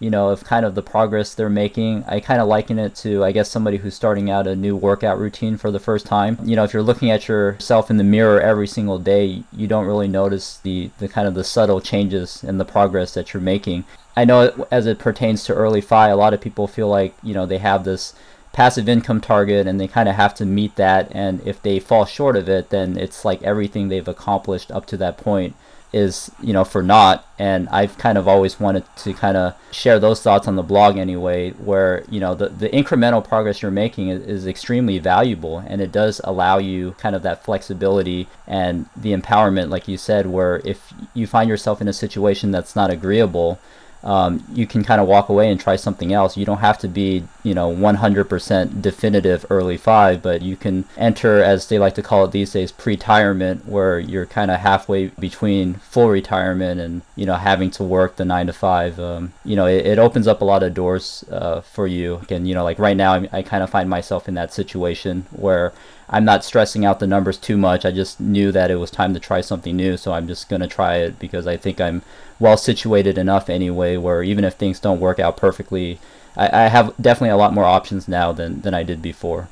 you 0.04 0.10
know, 0.10 0.28
of 0.28 0.44
kind 0.44 0.66
of 0.66 0.76
the 0.76 0.82
progress 0.82 1.34
they're 1.34 1.50
making. 1.50 2.04
I 2.06 2.20
kind 2.20 2.42
of 2.42 2.48
liken 2.50 2.78
it 2.78 2.94
to, 2.98 3.24
I 3.24 3.32
guess, 3.32 3.50
somebody 3.50 3.78
who's 3.78 3.96
starting 3.96 4.30
out 4.30 4.48
a 4.48 4.56
new 4.56 4.76
workout 4.76 5.18
routine 5.18 5.56
for 5.56 5.72
the 5.72 5.80
first 5.80 6.06
time. 6.06 6.38
You 6.44 6.58
know, 6.58 6.66
if 6.66 6.74
you're 6.74 6.84
looking 6.84 7.10
at 7.10 7.30
yourself 7.30 7.90
in 7.90 7.96
the 7.96 8.04
mirror 8.04 8.42
every 8.42 8.68
single 8.68 9.00
day, 9.00 9.44
you 9.54 9.66
don't 9.66 9.86
really 9.86 10.10
notice 10.10 10.58
the, 10.58 10.92
the 10.98 11.08
kind 11.08 11.26
of 11.26 11.36
the 11.36 11.44
subtle 11.46 11.80
changes 11.80 12.44
in 12.44 12.58
the 12.58 12.66
progress 12.66 13.14
that 13.14 13.34
you're 13.34 13.40
making. 13.42 13.86
I 14.14 14.26
know 14.26 14.68
as 14.70 14.88
it 14.88 15.00
pertains 15.00 15.46
to 15.46 15.54
early 15.54 15.80
FI, 15.80 16.10
a 16.10 16.18
lot 16.18 16.34
of 16.34 16.42
people 16.42 16.68
feel 16.68 16.90
like, 16.90 17.16
you 17.24 17.34
know, 17.34 17.46
they 17.46 17.60
have 17.60 17.86
this 17.86 18.14
passive 18.52 18.90
income 18.90 19.22
target 19.22 19.66
and 19.68 19.80
they 19.80 19.88
kind 19.88 20.10
of 20.10 20.16
have 20.16 20.36
to 20.36 20.46
meet 20.46 20.76
that 20.76 21.10
and 21.16 21.42
if 21.48 21.60
they 21.64 21.80
fall 21.80 22.06
short 22.06 22.36
of 22.36 22.48
it 22.48 22.70
then 22.70 22.96
it's 23.00 23.26
like 23.26 23.42
everything 23.42 23.88
they've 23.88 24.08
accomplished 24.08 24.70
up 24.70 24.86
to 24.86 24.96
that 24.96 25.18
point 25.18 25.56
is 25.94 26.32
you 26.42 26.52
know 26.52 26.64
for 26.64 26.84
naught. 26.84 27.26
And 27.40 27.68
i've 27.70 27.98
kind 27.98 28.18
of 28.18 28.28
always 28.28 28.60
wanted 28.60 28.84
to 28.98 29.14
kind 29.14 29.36
of 29.36 29.56
share 29.72 30.00
those 30.00 30.22
thoughts 30.22 30.48
on 30.48 30.56
the 30.56 30.64
blog 30.64 30.98
anyway 30.98 31.52
where 31.52 32.04
you 32.10 32.20
know 32.20 32.36
the, 32.36 32.50
the 32.50 32.70
incremental 32.70 33.24
progress 33.26 33.62
you're 33.62 33.72
making 33.72 34.10
is, 34.10 34.24
is 34.24 34.48
extremely 34.48 35.00
valuable. 35.00 35.60
And 35.60 35.82
it 35.82 35.92
does 35.92 36.20
allow 36.24 36.58
you 36.58 36.92
kind 36.98 37.16
of 37.16 37.24
that 37.24 37.44
flexibility 37.44 38.28
and 38.48 38.88
the 38.96 39.14
empowerment 39.14 39.70
like 39.70 39.88
you 39.88 39.98
said 39.98 40.28
where 40.28 40.62
if 40.66 40.94
you 41.14 41.28
find 41.28 41.50
yourself 41.50 41.82
in 41.82 41.88
a 41.88 41.94
situation 41.94 42.52
that's 42.52 42.76
not 42.76 42.90
agreeable 42.90 43.60
um, 44.04 44.44
you 44.54 44.68
can 44.68 44.84
kind 44.84 45.00
of 45.00 45.08
walk 45.08 45.30
away 45.30 45.50
and 45.50 45.60
try 45.60 45.78
something 45.78 46.12
else. 46.12 46.36
You 46.36 46.46
don't 46.46 46.58
have 46.58 46.78
to 46.80 46.88
be, 46.88 47.24
you 47.44 47.54
know, 47.54 47.74
100% 47.74 48.82
definitive 48.82 49.46
early 49.50 49.78
five, 49.78 50.22
but 50.22 50.42
you 50.42 50.58
can 50.58 50.86
enter, 50.98 51.42
as 51.42 51.68
they 51.68 51.80
like 51.80 51.96
to 51.96 52.02
call 52.02 52.26
it 52.26 52.32
these 52.32 52.52
days, 52.52 52.72
pre-retirement, 52.72 53.66
where 53.66 54.00
you're 54.00 54.26
kind 54.26 54.52
of 54.52 54.60
halfway 54.60 55.08
between 55.08 55.76
full 55.76 56.10
retirement 56.10 56.82
and, 56.82 57.02
you 57.16 57.26
know, 57.26 57.36
having 57.36 57.72
to 57.72 57.84
work 57.84 58.18
the 58.18 58.26
nine 58.26 58.48
to 58.48 58.54
five. 58.54 59.00
Um, 59.00 59.34
you 59.46 59.56
know, 59.56 59.68
it, 59.68 59.86
it, 59.86 60.00
opens 60.04 60.28
up 60.28 60.42
a 60.42 60.46
lot 60.46 60.64
of 60.64 60.74
doors 60.74 61.24
uh, 61.32 61.62
for 61.62 61.88
you. 61.88 62.22
And, 62.30 62.46
you 62.46 62.54
know, 62.54 62.64
like 62.66 62.80
right 62.80 62.98
now, 62.98 63.14
I, 63.14 63.30
I 63.32 63.42
kind 63.42 63.64
of 63.64 63.70
find 63.70 63.90
myself 63.90 64.28
in 64.28 64.34
that 64.34 64.52
situation 64.52 65.26
where 65.32 65.72
I'm 66.10 66.26
not 66.26 66.44
stressing 66.44 66.86
out 66.86 67.00
the 67.00 67.08
numbers 67.08 67.38
too 67.38 67.58
much. 67.58 67.86
I 67.86 67.92
just 67.92 68.20
knew 68.20 68.52
that 68.52 68.70
it 68.70 68.76
was 68.76 68.92
time 68.92 69.14
to 69.14 69.20
try 69.20 69.42
something 69.42 69.76
new, 69.76 69.98
so 69.98 70.14
I'm 70.14 70.28
just 70.28 70.50
going 70.50 70.62
to 70.62 70.68
try 70.68 70.98
it 70.98 71.18
because 71.20 71.48
I 71.48 71.58
think 71.58 71.80
I'm 71.80 72.02
well 72.40 72.58
situated 72.58 73.18
enough 73.18 73.50
anyway 73.50 73.93
where 73.98 74.24
even 74.24 74.44
if 74.44 74.56
things 74.56 74.80
don't 74.80 75.00
work 75.00 75.20
out 75.20 75.38
perfectly, 75.38 76.00
I, 76.36 76.66
I 76.66 76.68
have 76.68 76.94
definitely 77.00 77.30
a 77.30 77.38
lot 77.38 77.54
more 77.54 77.66
options 77.66 78.08
now 78.08 78.32
than, 78.32 78.62
than 78.62 78.74
I 78.74 78.84
did 78.84 79.02
before. 79.02 79.50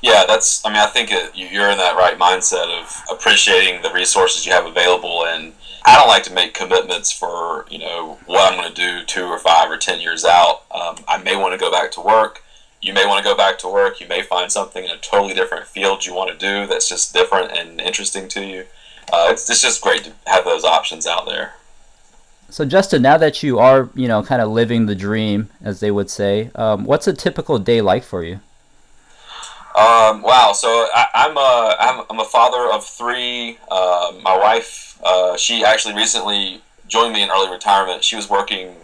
Yeah, 0.00 0.24
that's, 0.26 0.64
I 0.64 0.70
mean, 0.70 0.78
I 0.78 0.86
think 0.86 1.10
it, 1.10 1.32
you're 1.34 1.70
in 1.70 1.78
that 1.78 1.96
right 1.96 2.18
mindset 2.18 2.66
of 2.80 3.02
appreciating 3.10 3.82
the 3.82 3.90
resources 3.90 4.46
you 4.46 4.52
have 4.52 4.66
available. 4.66 5.24
And 5.26 5.54
I 5.84 5.96
don't 5.96 6.08
like 6.08 6.22
to 6.24 6.32
make 6.32 6.54
commitments 6.54 7.10
for, 7.10 7.66
you 7.70 7.78
know, 7.78 8.18
what 8.26 8.52
I'm 8.52 8.58
going 8.58 8.72
to 8.72 8.74
do 8.74 9.04
two 9.04 9.24
or 9.24 9.38
five 9.38 9.70
or 9.70 9.76
10 9.76 10.00
years 10.00 10.24
out. 10.24 10.62
Um, 10.70 10.96
I 11.08 11.18
may 11.18 11.36
want 11.36 11.52
to 11.52 11.58
go 11.58 11.70
back 11.70 11.90
to 11.92 12.00
work 12.00 12.42
you 12.80 12.92
may 12.92 13.06
want 13.06 13.18
to 13.18 13.28
go 13.28 13.36
back 13.36 13.58
to 13.58 13.68
work. 13.68 14.00
You 14.00 14.06
may 14.08 14.22
find 14.22 14.50
something 14.50 14.84
in 14.84 14.90
a 14.90 14.98
totally 14.98 15.34
different 15.34 15.66
field 15.66 16.06
you 16.06 16.14
want 16.14 16.30
to 16.30 16.36
do 16.36 16.66
that's 16.66 16.88
just 16.88 17.12
different 17.12 17.52
and 17.52 17.80
interesting 17.80 18.28
to 18.28 18.44
you. 18.44 18.64
Uh, 19.12 19.28
it's, 19.30 19.48
it's 19.50 19.62
just 19.62 19.80
great 19.80 20.04
to 20.04 20.12
have 20.26 20.44
those 20.44 20.64
options 20.64 21.06
out 21.06 21.26
there. 21.26 21.54
So 22.50 22.64
Justin, 22.64 23.02
now 23.02 23.18
that 23.18 23.42
you 23.42 23.58
are, 23.58 23.90
you 23.94 24.08
know, 24.08 24.22
kind 24.22 24.40
of 24.40 24.50
living 24.50 24.86
the 24.86 24.94
dream, 24.94 25.50
as 25.62 25.80
they 25.80 25.90
would 25.90 26.08
say, 26.08 26.50
um, 26.54 26.84
what's 26.84 27.06
a 27.06 27.12
typical 27.12 27.58
day 27.58 27.80
like 27.82 28.04
for 28.04 28.24
you? 28.24 28.40
Um, 29.76 30.22
wow. 30.22 30.52
So 30.54 30.68
I, 30.68 31.06
am 31.14 31.36
a 31.36 31.76
I'm, 31.78 32.04
I'm 32.10 32.20
a 32.20 32.24
father 32.24 32.72
of 32.72 32.84
three. 32.84 33.58
Uh, 33.70 34.12
my 34.22 34.36
wife, 34.36 34.98
uh, 35.04 35.36
she 35.36 35.64
actually 35.64 35.94
recently 35.94 36.62
joined 36.88 37.12
me 37.12 37.22
in 37.22 37.30
early 37.30 37.50
retirement. 37.50 38.02
She 38.02 38.16
was 38.16 38.28
working 38.28 38.74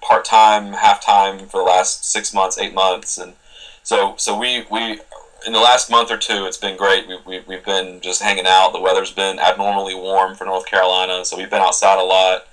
part 0.00 0.24
time, 0.24 0.72
half 0.72 1.04
time 1.04 1.46
for 1.46 1.58
the 1.58 1.64
last 1.64 2.04
six 2.10 2.32
months, 2.32 2.58
eight 2.58 2.74
months, 2.74 3.18
and 3.18 3.34
so 3.82 4.14
so 4.16 4.36
we 4.36 4.64
we 4.70 4.98
in 5.46 5.52
the 5.52 5.60
last 5.60 5.90
month 5.90 6.10
or 6.10 6.16
two, 6.16 6.44
it's 6.46 6.56
been 6.56 6.76
great. 6.76 7.06
We, 7.08 7.18
we, 7.26 7.40
we've 7.46 7.64
been 7.64 8.00
just 8.00 8.22
hanging 8.22 8.46
out. 8.46 8.72
The 8.72 8.80
weather's 8.80 9.10
been 9.10 9.38
abnormally 9.38 9.94
warm 9.94 10.34
for 10.34 10.44
North 10.44 10.66
Carolina, 10.66 11.24
so 11.24 11.36
we've 11.36 11.50
been 11.50 11.62
outside 11.62 11.98
a 11.98 12.04
lot, 12.04 12.46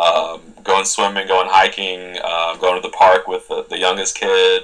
um, 0.00 0.40
going 0.62 0.84
swimming, 0.84 1.26
going 1.26 1.48
hiking, 1.50 2.18
uh, 2.24 2.56
going 2.56 2.80
to 2.80 2.86
the 2.86 2.94
park 2.94 3.28
with 3.28 3.46
the, 3.48 3.66
the 3.68 3.78
youngest 3.78 4.16
kid, 4.16 4.62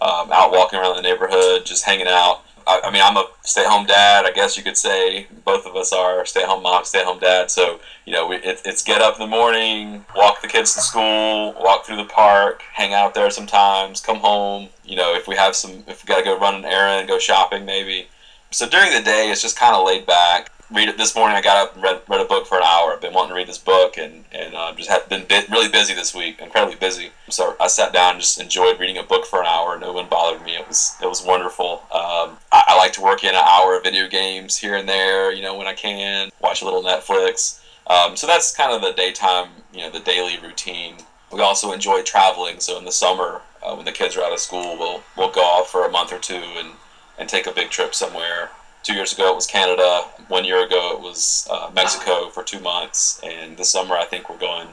um, 0.00 0.30
out 0.32 0.52
walking 0.52 0.78
around 0.78 0.96
the 0.96 1.02
neighborhood, 1.02 1.66
just 1.66 1.84
hanging 1.84 2.06
out. 2.08 2.42
I, 2.66 2.80
I 2.84 2.90
mean, 2.90 3.02
I'm 3.02 3.16
a 3.16 3.26
stay-at-home 3.42 3.86
dad. 3.86 4.26
I 4.26 4.32
guess 4.32 4.56
you 4.56 4.62
could 4.62 4.76
say 4.76 5.26
both 5.44 5.66
of 5.66 5.76
us 5.76 5.92
are 5.92 6.24
stay-at-home 6.24 6.62
mom, 6.62 6.84
stay-at-home 6.84 7.20
dad. 7.20 7.50
So 7.50 7.80
you 8.04 8.12
know, 8.12 8.26
we, 8.28 8.36
it, 8.36 8.62
it's 8.64 8.82
get 8.82 9.02
up 9.02 9.14
in 9.14 9.20
the 9.20 9.26
morning, 9.26 10.04
walk 10.14 10.40
the 10.40 10.48
kids 10.48 10.74
to 10.74 10.80
school, 10.80 11.54
walk 11.60 11.84
through 11.84 11.96
the 11.96 12.04
park, 12.04 12.62
hang 12.72 12.94
out 12.94 13.14
there 13.14 13.30
sometimes, 13.30 14.00
come 14.00 14.18
home. 14.18 14.68
You 14.84 14.96
know, 14.96 15.14
if 15.14 15.26
we 15.26 15.34
have 15.36 15.56
some, 15.56 15.82
if 15.88 16.04
we 16.04 16.08
got 16.08 16.18
to 16.18 16.24
go 16.24 16.38
run 16.38 16.54
an 16.54 16.64
errand, 16.64 17.08
go 17.08 17.18
shopping 17.18 17.64
maybe. 17.64 18.06
So 18.52 18.68
during 18.68 18.92
the 18.92 19.02
day, 19.02 19.30
it's 19.30 19.42
just 19.42 19.58
kind 19.58 19.74
of 19.74 19.84
laid 19.84 20.06
back. 20.06 20.52
Read 20.68 20.88
it 20.88 20.98
this 20.98 21.14
morning. 21.14 21.36
I 21.36 21.42
got 21.42 21.56
up 21.56 21.74
and 21.74 21.82
read, 21.82 22.02
read 22.08 22.20
a 22.20 22.24
book 22.24 22.44
for 22.44 22.58
an 22.58 22.64
hour. 22.64 22.92
I've 22.92 23.00
been 23.00 23.14
wanting 23.14 23.28
to 23.28 23.34
read 23.36 23.46
this 23.46 23.58
book 23.58 23.96
and 23.98 24.24
and 24.32 24.52
uh, 24.52 24.74
just 24.74 24.90
have 24.90 25.08
been 25.08 25.24
bit, 25.24 25.48
really 25.48 25.68
busy 25.68 25.94
this 25.94 26.12
week, 26.12 26.40
incredibly 26.40 26.74
busy. 26.74 27.10
So 27.28 27.54
I 27.60 27.68
sat 27.68 27.92
down 27.92 28.14
and 28.14 28.20
just 28.20 28.40
enjoyed 28.40 28.80
reading 28.80 28.98
a 28.98 29.04
book 29.04 29.26
for 29.26 29.40
an 29.40 29.46
hour. 29.46 29.78
No 29.78 29.92
one 29.92 30.08
bothered 30.08 30.44
me. 30.44 30.56
It 30.56 30.66
was 30.66 30.96
it 31.00 31.06
was 31.06 31.22
wonderful. 31.24 31.82
Um, 31.92 32.38
I, 32.50 32.64
I 32.68 32.76
like 32.76 32.92
to 32.94 33.00
work 33.00 33.22
in 33.22 33.30
an 33.30 33.36
hour 33.36 33.76
of 33.76 33.84
video 33.84 34.08
games 34.08 34.56
here 34.56 34.74
and 34.74 34.88
there. 34.88 35.30
You 35.32 35.42
know 35.42 35.56
when 35.56 35.68
I 35.68 35.72
can 35.72 36.30
watch 36.40 36.62
a 36.62 36.64
little 36.64 36.82
Netflix. 36.82 37.60
Um, 37.86 38.16
so 38.16 38.26
that's 38.26 38.54
kind 38.54 38.72
of 38.72 38.82
the 38.82 38.92
daytime, 38.92 39.50
you 39.72 39.82
know, 39.82 39.90
the 39.90 40.00
daily 40.00 40.36
routine. 40.40 40.96
We 41.32 41.42
also 41.42 41.70
enjoy 41.70 42.02
traveling. 42.02 42.58
So 42.58 42.76
in 42.76 42.84
the 42.84 42.90
summer, 42.90 43.42
uh, 43.64 43.76
when 43.76 43.84
the 43.84 43.92
kids 43.92 44.16
are 44.16 44.22
out 44.24 44.32
of 44.32 44.40
school, 44.40 44.76
we'll 44.76 45.04
we'll 45.16 45.30
go 45.30 45.42
off 45.42 45.70
for 45.70 45.86
a 45.86 45.90
month 45.90 46.12
or 46.12 46.18
two 46.18 46.34
and 46.34 46.72
and 47.18 47.28
take 47.28 47.46
a 47.46 47.52
big 47.52 47.70
trip 47.70 47.94
somewhere. 47.94 48.50
Two 48.86 48.94
years 48.94 49.12
ago 49.12 49.32
it 49.32 49.34
was 49.34 49.48
Canada. 49.48 50.02
One 50.28 50.44
year 50.44 50.64
ago 50.64 50.92
it 50.92 51.00
was 51.00 51.48
uh, 51.50 51.72
Mexico 51.74 52.28
for 52.28 52.44
two 52.44 52.60
months. 52.60 53.20
And 53.24 53.56
this 53.56 53.68
summer 53.68 53.96
I 53.96 54.04
think 54.04 54.30
we're 54.30 54.38
going 54.38 54.68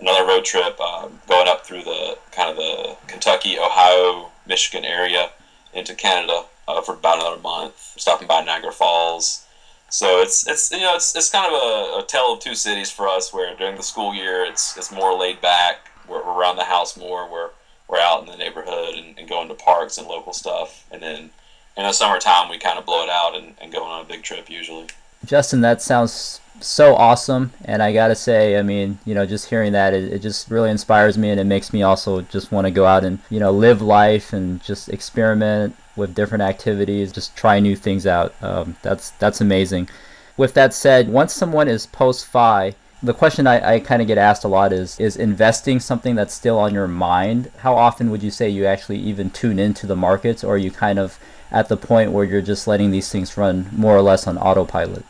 another 0.00 0.26
road 0.26 0.46
trip, 0.46 0.80
um, 0.80 1.20
going 1.28 1.46
up 1.46 1.66
through 1.66 1.82
the 1.82 2.16
kind 2.32 2.48
of 2.48 2.56
the 2.56 2.96
Kentucky, 3.06 3.58
Ohio, 3.58 4.30
Michigan 4.46 4.86
area 4.86 5.32
into 5.74 5.94
Canada 5.94 6.44
uh, 6.66 6.80
for 6.80 6.94
about 6.94 7.18
another 7.18 7.42
month. 7.42 7.92
Stopping 7.98 8.26
by 8.26 8.42
Niagara 8.42 8.72
Falls. 8.72 9.44
So 9.90 10.22
it's 10.22 10.46
it's 10.48 10.70
you 10.70 10.80
know 10.80 10.94
it's, 10.94 11.14
it's 11.14 11.28
kind 11.28 11.46
of 11.46 11.52
a, 11.52 11.98
a 11.98 12.04
tale 12.08 12.32
of 12.32 12.40
two 12.40 12.54
cities 12.54 12.90
for 12.90 13.08
us. 13.08 13.30
Where 13.30 13.54
during 13.54 13.76
the 13.76 13.82
school 13.82 14.14
year 14.14 14.42
it's 14.42 14.74
it's 14.78 14.90
more 14.90 15.14
laid 15.14 15.42
back. 15.42 15.90
We're, 16.08 16.24
we're 16.24 16.32
around 16.32 16.56
the 16.56 16.64
house 16.64 16.96
more. 16.96 17.30
We're 17.30 17.50
we're 17.88 18.00
out 18.00 18.22
in 18.22 18.26
the 18.30 18.38
neighborhood 18.38 18.94
and, 18.94 19.18
and 19.18 19.28
going 19.28 19.48
to 19.48 19.54
parks 19.54 19.98
and 19.98 20.08
local 20.08 20.32
stuff. 20.32 20.86
And 20.90 21.02
then 21.02 21.30
in 21.76 21.84
the 21.84 21.92
summertime 21.92 22.48
we 22.48 22.58
kind 22.58 22.78
of 22.78 22.86
blow 22.86 23.02
it 23.04 23.10
out 23.10 23.36
and, 23.36 23.54
and 23.60 23.72
going 23.72 23.90
on 23.90 24.02
a 24.02 24.08
big 24.08 24.22
trip 24.22 24.50
usually. 24.50 24.86
Justin, 25.24 25.60
that 25.60 25.82
sounds 25.82 26.40
so 26.60 26.94
awesome. 26.94 27.52
And 27.64 27.82
I 27.82 27.92
gotta 27.92 28.14
say, 28.14 28.58
I 28.58 28.62
mean, 28.62 28.98
you 29.04 29.14
know, 29.14 29.26
just 29.26 29.50
hearing 29.50 29.72
that, 29.72 29.94
it, 29.94 30.12
it 30.12 30.18
just 30.20 30.50
really 30.50 30.70
inspires 30.70 31.18
me, 31.18 31.30
and 31.30 31.40
it 31.40 31.44
makes 31.44 31.72
me 31.72 31.82
also 31.82 32.22
just 32.22 32.52
want 32.52 32.66
to 32.66 32.70
go 32.70 32.86
out 32.86 33.04
and 33.04 33.18
you 33.30 33.40
know 33.40 33.50
live 33.50 33.82
life 33.82 34.32
and 34.32 34.62
just 34.62 34.88
experiment 34.88 35.76
with 35.96 36.14
different 36.14 36.42
activities, 36.42 37.12
just 37.12 37.36
try 37.36 37.60
new 37.60 37.76
things 37.76 38.06
out. 38.06 38.34
Um, 38.42 38.76
that's 38.82 39.10
that's 39.12 39.40
amazing. 39.40 39.88
With 40.36 40.54
that 40.54 40.72
said, 40.72 41.08
once 41.08 41.32
someone 41.32 41.68
is 41.68 41.86
post 41.86 42.26
fi, 42.26 42.74
the 43.02 43.14
question 43.14 43.46
I, 43.46 43.74
I 43.74 43.80
kind 43.80 44.00
of 44.00 44.08
get 44.08 44.18
asked 44.18 44.44
a 44.44 44.48
lot 44.48 44.72
is 44.72 44.98
is 45.00 45.16
investing 45.16 45.80
something 45.80 46.14
that's 46.14 46.34
still 46.34 46.58
on 46.58 46.74
your 46.74 46.88
mind? 46.88 47.50
How 47.58 47.74
often 47.74 48.10
would 48.10 48.22
you 48.22 48.30
say 48.30 48.48
you 48.48 48.66
actually 48.66 48.98
even 48.98 49.30
tune 49.30 49.58
into 49.58 49.86
the 49.86 49.96
markets, 49.96 50.44
or 50.44 50.58
you 50.58 50.70
kind 50.70 50.98
of 50.98 51.18
at 51.50 51.68
the 51.68 51.76
point 51.76 52.12
where 52.12 52.24
you're 52.24 52.42
just 52.42 52.66
letting 52.66 52.90
these 52.90 53.10
things 53.10 53.36
run 53.36 53.68
more 53.72 53.96
or 53.96 54.02
less 54.02 54.26
on 54.26 54.38
autopilot? 54.38 55.04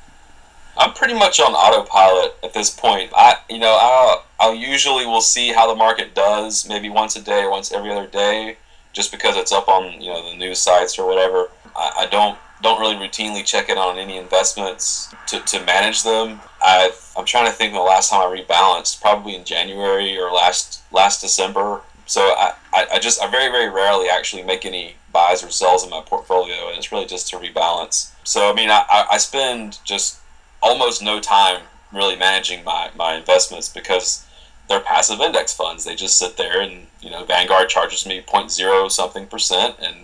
I'm 0.77 0.93
pretty 0.95 1.15
much 1.15 1.41
on 1.41 1.53
autopilot 1.53 2.37
at 2.43 2.55
this 2.55 2.71
point. 2.71 3.11
I, 3.15 3.37
you 3.51 3.59
know, 3.59 3.77
I'll, 3.81 4.25
I'll 4.39 4.55
usually 4.55 5.05
will 5.05 5.21
see 5.21 5.53
how 5.53 5.69
the 5.69 5.75
market 5.75 6.15
does, 6.15 6.67
maybe 6.69 6.89
once 6.89 7.17
a 7.17 7.23
day 7.23 7.47
once 7.47 7.73
every 7.73 7.91
other 7.91 8.07
day 8.07 8.57
just 8.93 9.13
because 9.13 9.37
it's 9.37 9.53
up 9.53 9.69
on 9.69 10.01
you 10.01 10.11
know 10.11 10.31
the 10.31 10.37
news 10.37 10.59
sites 10.59 10.99
or 10.99 11.07
whatever. 11.07 11.49
I, 11.77 11.93
I 12.01 12.07
don't 12.07 12.39
don't 12.63 12.81
really 12.81 12.97
routinely 12.97 13.45
check 13.45 13.69
in 13.71 13.79
on 13.79 13.99
any 13.99 14.19
investments 14.19 15.15
to, 15.29 15.41
to 15.41 15.65
manage 15.65 16.03
them. 16.03 16.41
I 16.61 16.93
I'm 17.17 17.25
trying 17.25 17.47
to 17.47 17.53
think 17.53 17.73
the 17.73 17.81
last 17.81 18.11
time 18.11 18.21
I 18.21 18.37
rebalanced, 18.37 19.01
probably 19.01 19.35
in 19.35 19.45
January 19.45 20.19
or 20.19 20.31
last 20.31 20.83
last 20.93 21.21
December. 21.21 21.81
So 22.07 22.21
I, 22.21 22.55
I, 22.73 22.87
I 22.95 22.99
just 22.99 23.21
I 23.21 23.31
very 23.31 23.51
very 23.51 23.69
rarely 23.69 24.09
actually 24.09 24.43
make 24.43 24.65
any 24.65 24.95
buys 25.13 25.43
or 25.43 25.51
sells 25.51 25.85
in 25.85 25.91
my 25.91 26.03
portfolio, 26.05 26.69
and 26.69 26.79
it's 26.79 26.93
really 26.93 27.07
just 27.07 27.29
to 27.31 27.37
rebalance. 27.37 28.13
So 28.25 28.51
I 28.51 28.55
mean 28.55 28.71
I, 28.71 29.07
I 29.11 29.19
spend 29.19 29.79
just 29.85 30.21
almost 30.63 31.03
no 31.03 31.21
time 31.21 31.63
really 31.93 32.17
managing 32.17 32.65
my, 32.65 32.91
my 32.97 33.15
investments 33.17 33.69
because 33.69 34.27
they're 34.69 34.81
passive 34.81 35.21
index 35.21 35.53
funds. 35.53 35.85
They 35.85 35.97
just 35.97 36.19
sit 36.19 36.37
there 36.37 36.61
and, 36.61 36.87
you 37.01 37.11
know, 37.11 37.25
Vanguard 37.25 37.69
charges 37.69 38.07
me 38.07 38.23
0.0 38.23 38.91
something 38.91 39.27
percent 39.27 39.77
and 39.81 39.97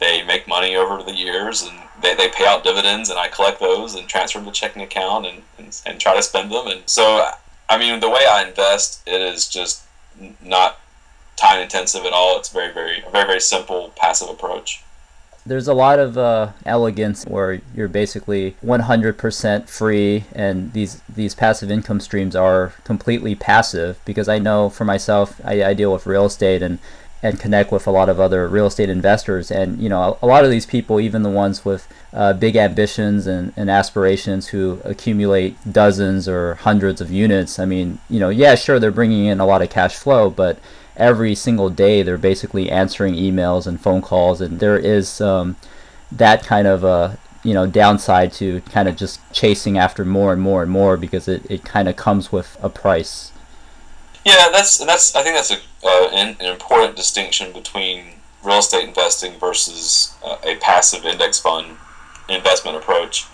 they 0.00 0.22
make 0.24 0.48
money 0.48 0.76
over 0.76 1.02
the 1.02 1.14
years 1.14 1.62
and 1.62 1.78
they, 2.02 2.14
they 2.14 2.28
pay 2.28 2.46
out 2.46 2.64
dividends 2.64 3.10
and 3.10 3.18
I 3.18 3.28
collect 3.28 3.60
those 3.60 3.94
and 3.94 4.08
transfer 4.08 4.38
them 4.38 4.46
to 4.46 4.52
checking 4.52 4.82
account 4.82 5.26
and, 5.26 5.42
and, 5.58 5.80
and 5.86 6.00
try 6.00 6.16
to 6.16 6.22
spend 6.22 6.50
them. 6.50 6.66
And 6.66 6.82
so, 6.86 7.30
I 7.68 7.78
mean, 7.78 8.00
the 8.00 8.10
way 8.10 8.26
I 8.28 8.44
invest, 8.46 9.02
it 9.06 9.20
is 9.20 9.48
just 9.48 9.84
not 10.42 10.80
time 11.38 11.60
intensive 11.60 12.04
at 12.04 12.12
all. 12.12 12.38
It's 12.38 12.48
very, 12.50 12.72
very, 12.72 13.02
very, 13.12 13.26
very 13.26 13.40
simple 13.40 13.92
passive 13.96 14.28
approach 14.28 14.82
there's 15.46 15.68
a 15.68 15.72
lot 15.72 15.98
of 15.98 16.18
uh, 16.18 16.52
elegance 16.66 17.24
where 17.24 17.62
you're 17.74 17.88
basically 17.88 18.54
100% 18.62 19.68
free 19.68 20.24
and 20.34 20.72
these 20.74 21.00
these 21.08 21.34
passive 21.34 21.70
income 21.70 22.00
streams 22.00 22.36
are 22.36 22.74
completely 22.84 23.34
passive 23.34 23.98
because 24.04 24.28
I 24.28 24.38
know 24.38 24.68
for 24.68 24.84
myself 24.84 25.40
I, 25.42 25.64
I 25.64 25.74
deal 25.74 25.90
with 25.90 26.06
real 26.06 26.26
estate 26.26 26.62
and 26.62 26.78
and 27.22 27.40
connect 27.40 27.72
with 27.72 27.86
a 27.86 27.90
lot 27.90 28.08
of 28.08 28.20
other 28.20 28.46
real 28.46 28.66
estate 28.66 28.88
investors. 28.88 29.50
And 29.50 29.80
you 29.80 29.88
know, 29.88 30.18
a, 30.22 30.26
lot 30.26 30.44
of 30.44 30.50
these 30.50 30.66
people, 30.66 31.00
even 31.00 31.22
the 31.24 31.30
ones 31.30 31.64
with 31.64 31.88
uh, 32.12 32.32
big 32.32 32.54
ambitions 32.54 33.26
and, 33.26 33.52
and 33.56 33.68
aspirations 33.68 34.48
who 34.48 34.80
accumulate 34.84 35.56
dozens 35.70 36.28
or 36.28 36.54
hundreds 36.54 37.00
of 37.00 37.10
units. 37.10 37.58
I 37.58 37.64
mean, 37.64 37.98
you 38.08 38.20
know, 38.20 38.28
yeah, 38.28 38.54
sure, 38.54 38.78
they're 38.78 38.92
bringing 38.92 39.26
in 39.26 39.40
a 39.40 39.46
lot 39.46 39.62
of 39.62 39.70
cash 39.70 39.96
flow, 39.96 40.30
but 40.30 40.58
every 40.98 41.34
single 41.34 41.70
day 41.70 42.02
they're 42.02 42.18
basically 42.18 42.70
answering 42.70 43.14
emails 43.14 43.66
and 43.66 43.80
phone 43.80 44.02
calls, 44.02 44.40
and 44.40 44.60
there 44.60 44.78
is 44.78 45.20
um, 45.20 45.56
that 46.12 46.44
kind 46.44 46.66
of 46.66 46.84
a 46.84 47.18
you 47.42 47.54
know 47.54 47.66
downside 47.66 48.32
to 48.32 48.60
kind 48.62 48.88
of 48.88 48.96
just 48.96 49.20
chasing 49.32 49.78
after 49.78 50.04
more 50.04 50.32
and 50.32 50.42
more 50.42 50.62
and 50.62 50.70
more 50.70 50.96
because 50.96 51.28
it, 51.28 51.48
it 51.50 51.64
kind 51.64 51.88
of 51.88 51.96
comes 51.96 52.32
with 52.32 52.56
a 52.62 52.68
price. 52.68 53.32
Yeah, 54.24 54.48
that's 54.52 54.78
that's 54.78 55.14
I 55.14 55.22
think 55.22 55.36
that's 55.36 55.50
a 55.50 55.58
uh, 55.84 56.10
an, 56.12 56.36
an, 56.40 56.46
important 56.46 56.96
distinction 56.96 57.52
between 57.52 58.16
real 58.42 58.58
estate 58.58 58.86
investing 58.86 59.38
versus 59.38 60.16
uh, 60.24 60.36
a 60.44 60.56
passive 60.56 61.04
index 61.04 61.38
fund 61.38 61.76
investment 62.28 62.76
approach. 62.76 63.26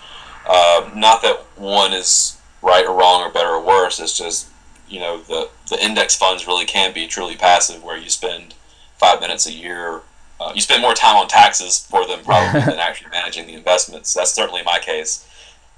Uh, 0.47 0.89
not 0.95 1.21
that 1.23 1.43
one 1.55 1.91
is 1.91 2.37
right 2.61 2.85
or 2.85 2.95
wrong 2.95 3.21
or 3.21 3.31
better 3.31 3.49
or 3.49 3.65
worse. 3.65 3.99
It's 3.99 4.17
just 4.17 4.47
you 4.87 4.99
know 4.99 5.21
the 5.21 5.49
the 5.69 5.83
index 5.83 6.15
funds 6.15 6.47
really 6.47 6.65
can 6.65 6.93
be 6.93 7.07
truly 7.07 7.35
passive, 7.35 7.83
where 7.83 7.97
you 7.97 8.09
spend 8.09 8.53
five 8.97 9.19
minutes 9.19 9.45
a 9.47 9.51
year. 9.51 10.01
Uh, 10.39 10.51
you 10.53 10.61
spend 10.61 10.81
more 10.81 10.93
time 10.93 11.15
on 11.15 11.27
taxes 11.27 11.85
for 11.89 12.05
them 12.05 12.19
probably 12.23 12.59
than 12.65 12.79
actually 12.79 13.09
managing 13.11 13.47
the 13.47 13.53
investments. 13.53 14.13
That's 14.13 14.31
certainly 14.31 14.61
my 14.63 14.79
case. 14.79 15.27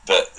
But 0.08 0.32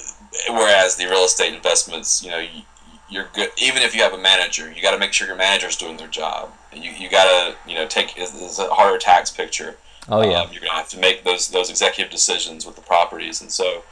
whereas 0.48 0.96
the 0.96 1.06
real 1.06 1.24
estate 1.24 1.54
investments, 1.54 2.24
you 2.24 2.30
know, 2.30 2.38
you, 2.38 2.62
you're 3.08 3.28
good. 3.34 3.50
Even 3.58 3.82
if 3.82 3.94
you 3.94 4.02
have 4.02 4.12
a 4.12 4.18
manager, 4.18 4.72
you 4.72 4.82
got 4.82 4.92
to 4.92 4.98
make 4.98 5.12
sure 5.12 5.26
your 5.26 5.36
manager's 5.36 5.76
doing 5.76 5.96
their 5.96 6.08
job. 6.08 6.50
You 6.74 6.90
you 6.90 7.08
got 7.08 7.24
to 7.24 7.70
you 7.70 7.76
know 7.76 7.86
take 7.86 8.14
it's 8.16 8.58
a 8.58 8.68
harder 8.68 8.98
tax 8.98 9.30
picture. 9.30 9.76
Oh 10.08 10.22
yeah. 10.22 10.40
Um, 10.40 10.48
you're 10.52 10.60
gonna 10.60 10.72
have 10.72 10.88
to 10.90 10.98
make 10.98 11.24
those 11.24 11.48
those 11.48 11.70
executive 11.70 12.10
decisions 12.10 12.66
with 12.66 12.76
the 12.76 12.82
properties, 12.82 13.40
and 13.40 13.52
so 13.52 13.82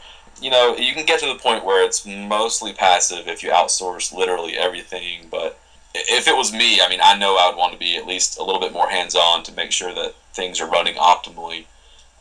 you 0.40 0.50
know 0.50 0.76
you 0.76 0.94
can 0.94 1.06
get 1.06 1.20
to 1.20 1.26
the 1.26 1.36
point 1.36 1.64
where 1.64 1.84
it's 1.84 2.06
mostly 2.06 2.72
passive 2.72 3.28
if 3.28 3.42
you 3.42 3.50
outsource 3.50 4.12
literally 4.12 4.56
everything. 4.56 5.26
But 5.30 5.58
if 5.94 6.28
it 6.28 6.36
was 6.36 6.52
me, 6.52 6.80
I 6.80 6.88
mean, 6.88 7.00
I 7.02 7.16
know 7.16 7.36
I 7.36 7.48
would 7.48 7.58
want 7.58 7.72
to 7.72 7.78
be 7.78 7.96
at 7.96 8.06
least 8.06 8.38
a 8.38 8.44
little 8.44 8.60
bit 8.60 8.72
more 8.72 8.90
hands 8.90 9.14
on 9.14 9.42
to 9.44 9.52
make 9.52 9.72
sure 9.72 9.94
that 9.94 10.14
things 10.32 10.60
are 10.60 10.68
running 10.68 10.94
optimally. 10.94 11.64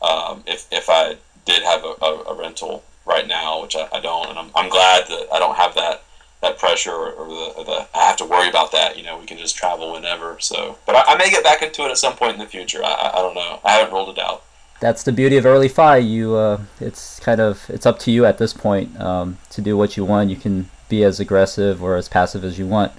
Um, 0.02 0.42
if 0.46 0.66
if 0.70 0.88
I 0.88 1.16
did 1.44 1.62
have 1.62 1.84
a, 1.84 1.94
a, 2.04 2.22
a 2.24 2.34
rental 2.34 2.82
right 3.06 3.26
now, 3.26 3.62
which 3.62 3.76
I, 3.76 3.88
I 3.92 4.00
don't, 4.00 4.28
and 4.28 4.38
I'm, 4.38 4.50
I'm 4.54 4.68
glad 4.68 5.06
that 5.08 5.28
I 5.32 5.38
don't 5.38 5.56
have 5.56 5.74
that 5.74 6.02
that 6.42 6.58
pressure 6.58 6.92
or, 6.92 7.12
or, 7.12 7.28
the, 7.28 7.52
or, 7.56 7.64
the, 7.64 7.88
I 7.94 8.04
have 8.04 8.16
to 8.18 8.24
worry 8.24 8.48
about 8.48 8.70
that. 8.72 8.98
You 8.98 9.04
know, 9.04 9.18
we 9.18 9.26
can 9.26 9.38
just 9.38 9.56
travel 9.56 9.92
whenever. 9.92 10.36
So, 10.38 10.78
but 10.84 10.94
I, 10.94 11.14
I 11.14 11.16
may 11.16 11.30
get 11.30 11.42
back 11.42 11.62
into 11.62 11.82
it 11.82 11.90
at 11.90 11.98
some 11.98 12.14
point 12.14 12.34
in 12.34 12.38
the 12.38 12.46
future. 12.46 12.84
I, 12.84 13.12
I 13.14 13.22
don't 13.22 13.34
know. 13.34 13.60
I 13.64 13.72
haven't 13.72 13.94
rolled 13.94 14.16
it 14.16 14.22
out. 14.22 14.44
That's 14.80 15.02
the 15.02 15.12
beauty 15.12 15.36
of 15.36 15.46
early 15.46 15.68
fi. 15.68 15.96
You, 15.96 16.34
uh, 16.34 16.60
it's 16.80 17.18
kind 17.20 17.40
of 17.40 17.68
it's 17.70 17.86
up 17.86 17.98
to 18.00 18.10
you 18.10 18.26
at 18.26 18.38
this 18.38 18.52
point 18.52 18.98
um, 19.00 19.38
to 19.50 19.62
do 19.62 19.76
what 19.76 19.96
you 19.96 20.04
want. 20.04 20.30
You 20.30 20.36
can 20.36 20.68
be 20.88 21.02
as 21.02 21.18
aggressive 21.18 21.82
or 21.82 21.96
as 21.96 22.08
passive 22.08 22.44
as 22.44 22.58
you 22.58 22.66
want. 22.66 22.92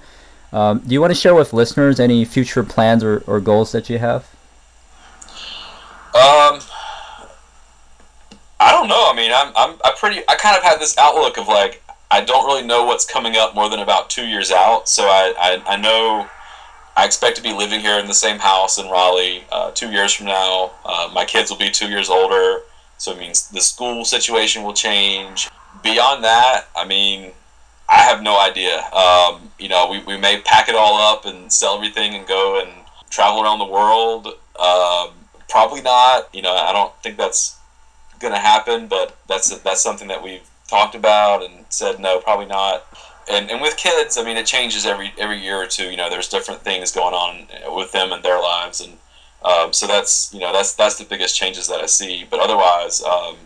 Um, 0.52 0.80
do 0.80 0.92
you 0.92 1.00
want 1.00 1.10
to 1.12 1.14
share 1.18 1.34
with 1.34 1.52
listeners 1.52 2.00
any 2.00 2.24
future 2.24 2.64
plans 2.64 3.04
or, 3.04 3.22
or 3.26 3.40
goals 3.40 3.72
that 3.72 3.90
you 3.90 3.98
have? 3.98 4.24
Um, 6.14 6.60
I 8.58 8.72
don't 8.72 8.88
know. 8.88 9.08
I 9.10 9.14
mean, 9.14 9.30
I'm, 9.32 9.52
I'm, 9.56 9.76
I 9.84 9.94
pretty, 9.96 10.22
I 10.28 10.36
kind 10.36 10.56
of 10.56 10.62
had 10.62 10.80
this 10.80 10.96
outlook 10.98 11.38
of 11.38 11.48
like, 11.48 11.82
I 12.10 12.22
don't 12.22 12.46
really 12.46 12.66
know 12.66 12.84
what's 12.84 13.04
coming 13.04 13.36
up 13.36 13.54
more 13.54 13.68
than 13.68 13.80
about 13.80 14.08
two 14.08 14.26
years 14.26 14.50
out. 14.50 14.88
So 14.88 15.04
I, 15.04 15.34
I, 15.38 15.74
I 15.74 15.76
know 15.76 16.28
I 16.98 17.04
expect 17.04 17.36
to 17.36 17.42
be 17.44 17.52
living 17.52 17.78
here 17.78 17.96
in 18.00 18.08
the 18.08 18.12
same 18.12 18.40
house 18.40 18.76
in 18.76 18.90
Raleigh 18.90 19.44
uh, 19.52 19.70
two 19.70 19.92
years 19.92 20.12
from 20.12 20.26
now. 20.26 20.72
Uh, 20.84 21.08
my 21.14 21.24
kids 21.24 21.48
will 21.48 21.56
be 21.56 21.70
two 21.70 21.88
years 21.88 22.10
older. 22.10 22.62
So 22.96 23.12
it 23.12 23.20
means 23.20 23.48
the 23.50 23.60
school 23.60 24.04
situation 24.04 24.64
will 24.64 24.74
change. 24.74 25.48
Beyond 25.84 26.24
that, 26.24 26.66
I 26.74 26.84
mean, 26.84 27.30
I 27.88 27.98
have 27.98 28.20
no 28.20 28.40
idea. 28.40 28.80
Um, 28.92 29.52
you 29.60 29.68
know, 29.68 29.88
we, 29.88 30.02
we 30.12 30.16
may 30.16 30.40
pack 30.40 30.68
it 30.68 30.74
all 30.74 31.00
up 31.00 31.24
and 31.24 31.52
sell 31.52 31.76
everything 31.76 32.16
and 32.16 32.26
go 32.26 32.60
and 32.60 32.68
travel 33.10 33.44
around 33.44 33.60
the 33.60 33.66
world. 33.66 34.26
Um, 34.58 35.10
probably 35.48 35.82
not. 35.82 36.28
You 36.34 36.42
know, 36.42 36.52
I 36.52 36.72
don't 36.72 36.92
think 37.04 37.16
that's 37.16 37.58
going 38.18 38.32
to 38.32 38.40
happen, 38.40 38.88
but 38.88 39.16
that's 39.28 39.56
that's 39.60 39.80
something 39.80 40.08
that 40.08 40.20
we've 40.20 40.50
talked 40.66 40.96
about 40.96 41.44
and 41.44 41.64
said 41.68 42.00
no, 42.00 42.18
probably 42.18 42.46
not. 42.46 42.84
And, 43.30 43.50
and 43.50 43.60
with 43.60 43.76
kids, 43.76 44.16
I 44.16 44.24
mean, 44.24 44.36
it 44.36 44.46
changes 44.46 44.86
every 44.86 45.12
every 45.18 45.38
year 45.38 45.56
or 45.56 45.66
two. 45.66 45.90
You 45.90 45.96
know, 45.96 46.10
there's 46.10 46.28
different 46.28 46.62
things 46.62 46.92
going 46.92 47.14
on 47.14 47.46
with 47.74 47.92
them 47.92 48.12
and 48.12 48.22
their 48.22 48.40
lives, 48.40 48.80
and 48.80 48.94
um, 49.44 49.72
so 49.72 49.86
that's 49.86 50.32
you 50.32 50.40
know 50.40 50.52
that's 50.52 50.74
that's 50.74 50.96
the 50.96 51.04
biggest 51.04 51.36
changes 51.36 51.66
that 51.68 51.80
I 51.80 51.86
see. 51.86 52.26
But 52.28 52.40
otherwise, 52.40 53.02
um, 53.02 53.36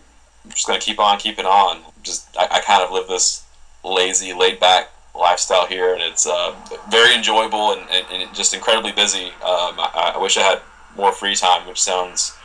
I'm 0.45 0.51
just 0.51 0.67
gonna 0.67 0.79
keep 0.79 0.99
on 0.99 1.19
keeping 1.19 1.47
on. 1.47 1.81
Just 2.03 2.37
I, 2.39 2.49
I 2.51 2.61
kind 2.61 2.83
of 2.83 2.93
live 2.93 3.09
this 3.09 3.45
lazy, 3.85 4.33
laid 4.33 4.61
back 4.61 4.91
lifestyle 5.15 5.67
here, 5.67 5.93
and 5.93 6.03
it's 6.03 6.27
uh, 6.27 6.55
very 6.91 7.15
enjoyable 7.15 7.73
and, 7.73 7.83
and, 7.91 8.07
and, 8.11 8.35
just 8.35 8.55
incredibly 8.55 8.93
busy. 8.93 9.27
Um, 9.27 9.79
I, 9.79 10.13
I, 10.15 10.19
wish 10.19 10.39
I 10.39 10.43
had 10.43 10.63
more 10.97 11.13
free 11.13 11.35
time, 11.35 11.67
which 11.69 11.81
sounds 11.81 12.37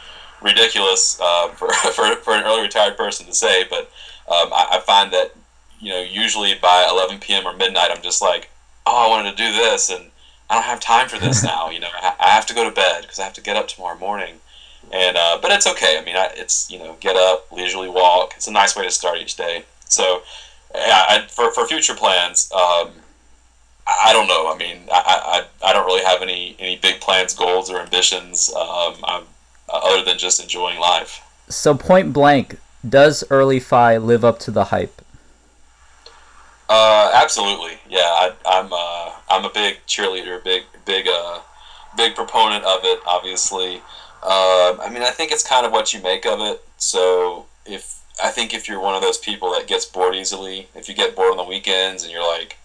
ridiculous 0.42 1.20
uh, 1.22 1.48
for, 1.56 1.72
for, 1.74 2.16
for 2.18 2.34
an 2.34 2.44
early 2.44 2.62
retired 2.62 2.98
person 2.98 3.26
to 3.26 3.34
say, 3.34 3.66
but 3.70 3.90
um, 4.28 4.52
I, 4.52 4.68
I, 4.74 4.80
find 4.82 5.12
that 5.14 5.34
you 5.80 5.92
know 5.92 6.02
usually 6.02 6.56
by 6.56 6.88
11 6.90 7.20
p.m. 7.20 7.46
or 7.46 7.54
midnight 7.54 7.92
I'm 7.92 8.02
just 8.02 8.22
like 8.22 8.50
oh 8.86 9.08
I 9.08 9.10
wanted 9.10 9.32
to 9.32 9.38
do 9.38 9.52
this 9.52 9.90
and 9.90 10.06
I 10.50 10.56
don't 10.56 10.64
have 10.64 10.80
time 10.80 11.08
for 11.10 11.20
this 11.20 11.44
now 11.52 11.70
you 11.70 11.80
know 11.80 11.90
I, 12.02 12.30
have 12.30 12.46
to 12.48 12.54
go 12.54 12.68
to 12.68 12.74
bed 12.74 13.02
because 13.02 13.20
I 13.20 13.24
have 13.24 13.34
to 13.34 13.42
get 13.42 13.56
up 13.56 13.68
tomorrow 13.68 13.98
morning 13.98 14.36
and 14.92 15.18
uh, 15.18 15.40
but 15.42 15.52
it's 15.52 15.68
okay 15.68 15.98
I 16.00 16.06
mean 16.06 16.16
I, 16.16 16.30
it's 16.36 16.70
you 16.72 16.80
know 16.80 16.98
get 17.00 17.16
up 17.16 17.52
leisurely 17.52 17.90
walk 17.90 18.34
it's 18.36 18.48
a 18.48 18.52
nice 18.52 18.76
way 18.76 18.84
to 18.84 18.92
start 18.92 19.20
each 19.20 19.36
day 19.36 19.64
so 19.86 20.22
yeah, 20.76 21.04
I, 21.08 21.26
for, 21.30 21.52
for 21.54 21.66
future 21.66 21.96
plans 21.96 22.52
um, 22.54 22.92
I 23.88 24.12
don't 24.14 24.28
know 24.28 24.52
I 24.54 24.58
mean 24.58 24.80
I, 24.92 25.48
I, 25.64 25.70
I 25.70 25.74
don't 25.74 25.86
really 25.86 26.04
have 26.04 26.22
any 26.22 26.56
any 26.60 26.78
big 26.78 27.02
plans 27.02 27.34
goals 27.34 27.70
or 27.70 27.80
ambitions 27.80 28.54
um, 28.54 28.96
I'm, 29.04 29.24
other 29.70 30.04
than 30.04 30.18
just 30.18 30.42
enjoying 30.42 30.80
life 30.80 31.22
so 31.50 31.74
point 31.74 32.14
blank 32.14 32.58
does 32.88 33.24
early 33.30 33.60
fi 33.60 33.98
live 33.98 34.24
up 34.24 34.40
to 34.40 34.52
the 34.52 34.66
hype? 34.66 35.02
Uh, 36.70 37.12
absolutely. 37.14 37.80
Yeah, 37.90 38.00
I, 38.02 38.34
am 38.46 38.66
I'm, 38.66 38.74
uh, 38.74 39.12
I'm 39.30 39.46
a 39.46 39.50
big 39.54 39.78
cheerleader, 39.88 40.44
big 40.44 40.64
big 40.86 41.08
uh, 41.08 41.40
big 41.96 42.16
proponent 42.16 42.66
of 42.66 42.82
it. 42.84 43.00
Obviously, 43.06 43.82
uh, 44.24 44.78
I 44.82 44.90
mean, 44.92 45.04
I 45.04 45.12
think 45.12 45.32
it's 45.32 45.48
kind 45.48 45.66
of 45.66 45.72
what 45.72 45.94
you 45.94 46.02
make 46.02 46.26
of 46.26 46.40
it. 46.42 46.62
So 46.78 47.46
if 47.66 48.02
I 48.22 48.30
think 48.30 48.54
if 48.54 48.68
you're 48.68 48.80
one 48.80 48.96
of 48.96 49.02
those 49.02 49.18
people 49.18 49.52
that 49.54 49.68
gets 49.68 49.86
bored 49.86 50.16
easily, 50.16 50.68
if 50.76 50.90
you 50.90 50.96
get 50.96 51.16
bored 51.16 51.32
on 51.32 51.38
the 51.38 51.44
weekends 51.44 52.04
and 52.04 52.12
you're 52.12 52.28
like 52.28 52.58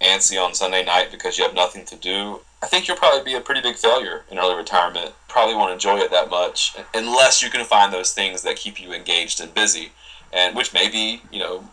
antsy 0.00 0.42
on 0.42 0.54
Sunday 0.54 0.84
night 0.84 1.10
because 1.10 1.36
you 1.36 1.44
have 1.44 1.54
nothing 1.54 1.84
to 1.86 1.96
do, 1.96 2.40
I 2.62 2.66
think 2.66 2.88
you'll 2.88 2.96
probably 2.96 3.24
be 3.24 3.36
a 3.36 3.40
pretty 3.40 3.60
big 3.60 3.76
failure 3.76 4.24
in 4.30 4.38
early 4.38 4.56
retirement. 4.56 5.12
Probably 5.28 5.54
won't 5.54 5.72
enjoy 5.72 5.98
it 5.98 6.10
that 6.10 6.30
much 6.30 6.76
unless 6.94 7.42
you 7.42 7.50
can 7.50 7.64
find 7.64 7.92
those 7.92 8.12
things 8.12 8.42
that 8.42 8.56
keep 8.56 8.80
you 8.80 8.92
engaged 8.92 9.40
and 9.40 9.52
busy, 9.52 9.92
and 10.32 10.56
which 10.56 10.72
may 10.72 10.88
be, 10.88 11.22
you 11.30 11.38
know, 11.38 11.64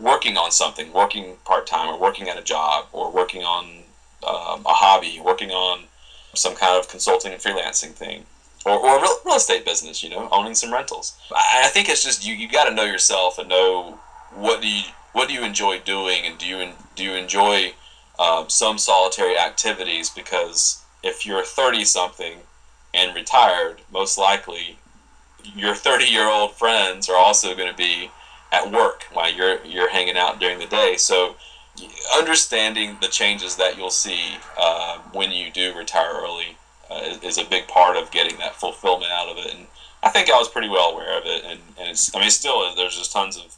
working 0.00 0.36
on 0.36 0.50
something, 0.50 0.92
working 0.92 1.36
part 1.44 1.66
time, 1.66 1.88
or 1.88 1.98
working 1.98 2.28
at 2.28 2.38
a 2.38 2.42
job, 2.42 2.86
or 2.92 3.10
working 3.10 3.42
on 3.42 3.82
um, 4.26 4.64
a 4.66 4.74
hobby, 4.74 5.20
working 5.24 5.50
on 5.50 5.84
some 6.34 6.54
kind 6.54 6.78
of 6.78 6.88
consulting 6.88 7.32
and 7.32 7.40
freelancing 7.40 7.92
thing, 7.92 8.24
or, 8.64 8.78
or 8.78 9.00
real, 9.00 9.16
real 9.24 9.36
estate 9.36 9.64
business, 9.64 10.02
you 10.02 10.10
know, 10.10 10.28
owning 10.30 10.54
some 10.54 10.72
rentals. 10.72 11.16
I, 11.32 11.62
I 11.64 11.68
think 11.68 11.88
it's 11.88 12.04
just 12.04 12.26
you, 12.26 12.34
you 12.34 12.48
got 12.48 12.68
to 12.68 12.74
know 12.74 12.84
yourself 12.84 13.38
and 13.38 13.48
know 13.48 13.98
what 14.34 14.60
do 14.60 14.68
you 14.68 14.82
what 15.12 15.28
do 15.28 15.34
you 15.34 15.44
enjoy 15.44 15.78
doing, 15.80 16.26
and 16.26 16.36
do 16.36 16.46
you 16.46 16.72
do 16.94 17.04
you 17.04 17.14
enjoy 17.14 17.72
um, 18.18 18.48
some 18.48 18.78
solitary 18.78 19.38
activities 19.38 20.10
because 20.10 20.82
if 21.02 21.24
you're 21.24 21.44
30 21.44 21.84
something 21.84 22.38
and 22.92 23.14
retired, 23.14 23.80
most 23.92 24.18
likely 24.18 24.78
your 25.54 25.74
30 25.74 26.06
year 26.06 26.28
old 26.28 26.52
friends 26.54 27.08
are 27.08 27.16
also 27.16 27.54
going 27.54 27.70
to 27.70 27.76
be 27.76 28.10
at 28.64 28.72
work 28.72 29.04
while 29.12 29.32
you're 29.32 29.64
you're 29.64 29.90
hanging 29.90 30.16
out 30.16 30.40
during 30.40 30.58
the 30.58 30.66
day. 30.66 30.96
So 30.96 31.36
understanding 32.16 32.96
the 33.00 33.08
changes 33.08 33.56
that 33.56 33.76
you'll 33.76 33.90
see 33.90 34.36
uh, 34.58 34.98
when 35.12 35.30
you 35.30 35.50
do 35.50 35.76
retire 35.76 36.12
early 36.14 36.56
uh, 36.90 37.00
is, 37.02 37.22
is, 37.22 37.38
a 37.38 37.44
big 37.44 37.68
part 37.68 37.98
of 37.98 38.10
getting 38.10 38.38
that 38.38 38.54
fulfillment 38.54 39.12
out 39.12 39.28
of 39.28 39.36
it. 39.36 39.54
And 39.54 39.66
I 40.02 40.08
think 40.08 40.30
I 40.30 40.38
was 40.38 40.48
pretty 40.48 40.68
well 40.68 40.92
aware 40.92 41.18
of 41.18 41.26
it. 41.26 41.44
And, 41.44 41.60
and 41.78 41.90
it's, 41.90 42.14
I 42.14 42.20
mean, 42.20 42.30
still, 42.30 42.74
there's 42.76 42.96
just 42.96 43.12
tons 43.12 43.36
of 43.36 43.56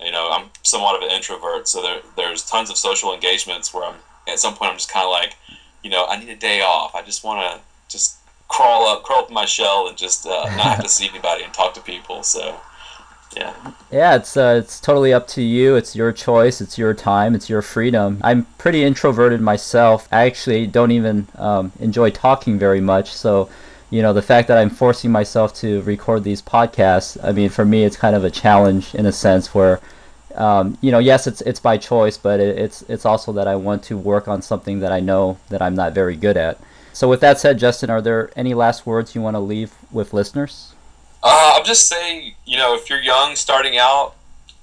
you 0.00 0.12
know, 0.12 0.30
I'm 0.30 0.50
somewhat 0.62 0.96
of 0.96 1.02
an 1.02 1.14
introvert, 1.14 1.66
so 1.66 1.82
there, 1.82 2.00
there's 2.16 2.44
tons 2.44 2.70
of 2.70 2.76
social 2.76 3.12
engagements 3.12 3.74
where 3.74 3.84
I'm 3.84 3.96
at 4.28 4.38
some 4.38 4.54
point 4.54 4.70
I'm 4.70 4.76
just 4.76 4.90
kind 4.90 5.04
of 5.04 5.10
like, 5.10 5.36
you 5.82 5.90
know, 5.90 6.06
I 6.06 6.18
need 6.18 6.28
a 6.28 6.36
day 6.36 6.60
off. 6.60 6.94
I 6.94 7.02
just 7.02 7.24
want 7.24 7.40
to 7.40 7.60
just 7.88 8.18
crawl 8.46 8.86
up, 8.86 9.02
crawl 9.02 9.22
up 9.22 9.28
in 9.28 9.34
my 9.34 9.44
shell, 9.44 9.88
and 9.88 9.96
just 9.96 10.26
uh, 10.26 10.44
not 10.56 10.76
have 10.76 10.82
to 10.82 10.88
see 10.88 11.08
anybody 11.12 11.44
and 11.44 11.52
talk 11.52 11.74
to 11.74 11.80
people. 11.80 12.22
So, 12.22 12.60
yeah. 13.36 13.54
Yeah, 13.90 14.16
it's 14.16 14.36
uh, 14.36 14.60
it's 14.62 14.80
totally 14.80 15.14
up 15.14 15.26
to 15.28 15.42
you. 15.42 15.74
It's 15.76 15.96
your 15.96 16.12
choice. 16.12 16.60
It's 16.60 16.76
your 16.76 16.92
time. 16.92 17.34
It's 17.34 17.48
your 17.48 17.62
freedom. 17.62 18.20
I'm 18.22 18.44
pretty 18.58 18.84
introverted 18.84 19.40
myself. 19.40 20.06
I 20.12 20.26
actually 20.26 20.66
don't 20.66 20.90
even 20.90 21.26
um, 21.36 21.72
enjoy 21.80 22.10
talking 22.10 22.58
very 22.58 22.82
much. 22.82 23.12
So, 23.14 23.48
you 23.88 24.02
know, 24.02 24.12
the 24.12 24.20
fact 24.20 24.48
that 24.48 24.58
I'm 24.58 24.68
forcing 24.68 25.10
myself 25.10 25.54
to 25.56 25.80
record 25.82 26.22
these 26.22 26.42
podcasts, 26.42 27.16
I 27.24 27.32
mean, 27.32 27.48
for 27.48 27.64
me, 27.64 27.84
it's 27.84 27.96
kind 27.96 28.14
of 28.14 28.24
a 28.24 28.30
challenge 28.30 28.94
in 28.94 29.06
a 29.06 29.12
sense 29.12 29.54
where, 29.54 29.80
um, 30.34 30.76
you 30.82 30.90
know, 30.90 30.98
yes, 30.98 31.26
it's 31.26 31.40
it's 31.42 31.60
by 31.60 31.78
choice, 31.78 32.18
but 32.18 32.40
it, 32.40 32.58
it's 32.58 32.82
it's 32.90 33.06
also 33.06 33.32
that 33.32 33.48
I 33.48 33.56
want 33.56 33.82
to 33.84 33.96
work 33.96 34.28
on 34.28 34.42
something 34.42 34.80
that 34.80 34.92
I 34.92 35.00
know 35.00 35.38
that 35.48 35.62
I'm 35.62 35.74
not 35.74 35.94
very 35.94 36.16
good 36.16 36.36
at. 36.36 36.60
So, 36.92 37.08
with 37.08 37.20
that 37.20 37.38
said, 37.40 37.58
Justin, 37.58 37.88
are 37.88 38.02
there 38.02 38.30
any 38.36 38.52
last 38.52 38.84
words 38.86 39.14
you 39.14 39.22
want 39.22 39.36
to 39.36 39.40
leave 39.40 39.72
with 39.90 40.12
listeners? 40.12 40.74
Uh, 41.22 41.54
I'm 41.56 41.64
just 41.64 41.88
saying, 41.88 42.34
you 42.44 42.56
know, 42.56 42.74
if 42.74 42.88
you're 42.88 43.00
young, 43.00 43.34
starting 43.36 43.76
out, 43.76 44.14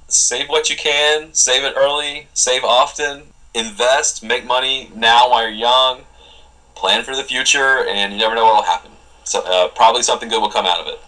save 0.07 0.47
what 0.47 0.69
you 0.69 0.75
can, 0.75 1.33
save 1.33 1.63
it 1.63 1.73
early, 1.75 2.27
save 2.33 2.63
often, 2.63 3.23
invest, 3.53 4.23
make 4.23 4.45
money 4.45 4.89
now 4.95 5.29
while 5.29 5.41
you're 5.41 5.51
young, 5.51 6.01
plan 6.75 7.03
for 7.03 7.15
the 7.15 7.23
future, 7.23 7.85
and 7.87 8.13
you 8.13 8.19
never 8.19 8.35
know 8.35 8.45
what 8.45 8.55
will 8.55 8.63
happen. 8.63 8.91
So 9.23 9.41
uh, 9.41 9.69
probably 9.69 10.03
something 10.03 10.29
good 10.29 10.41
will 10.41 10.51
come 10.51 10.65
out 10.65 10.79
of 10.79 10.87
it. 10.87 10.99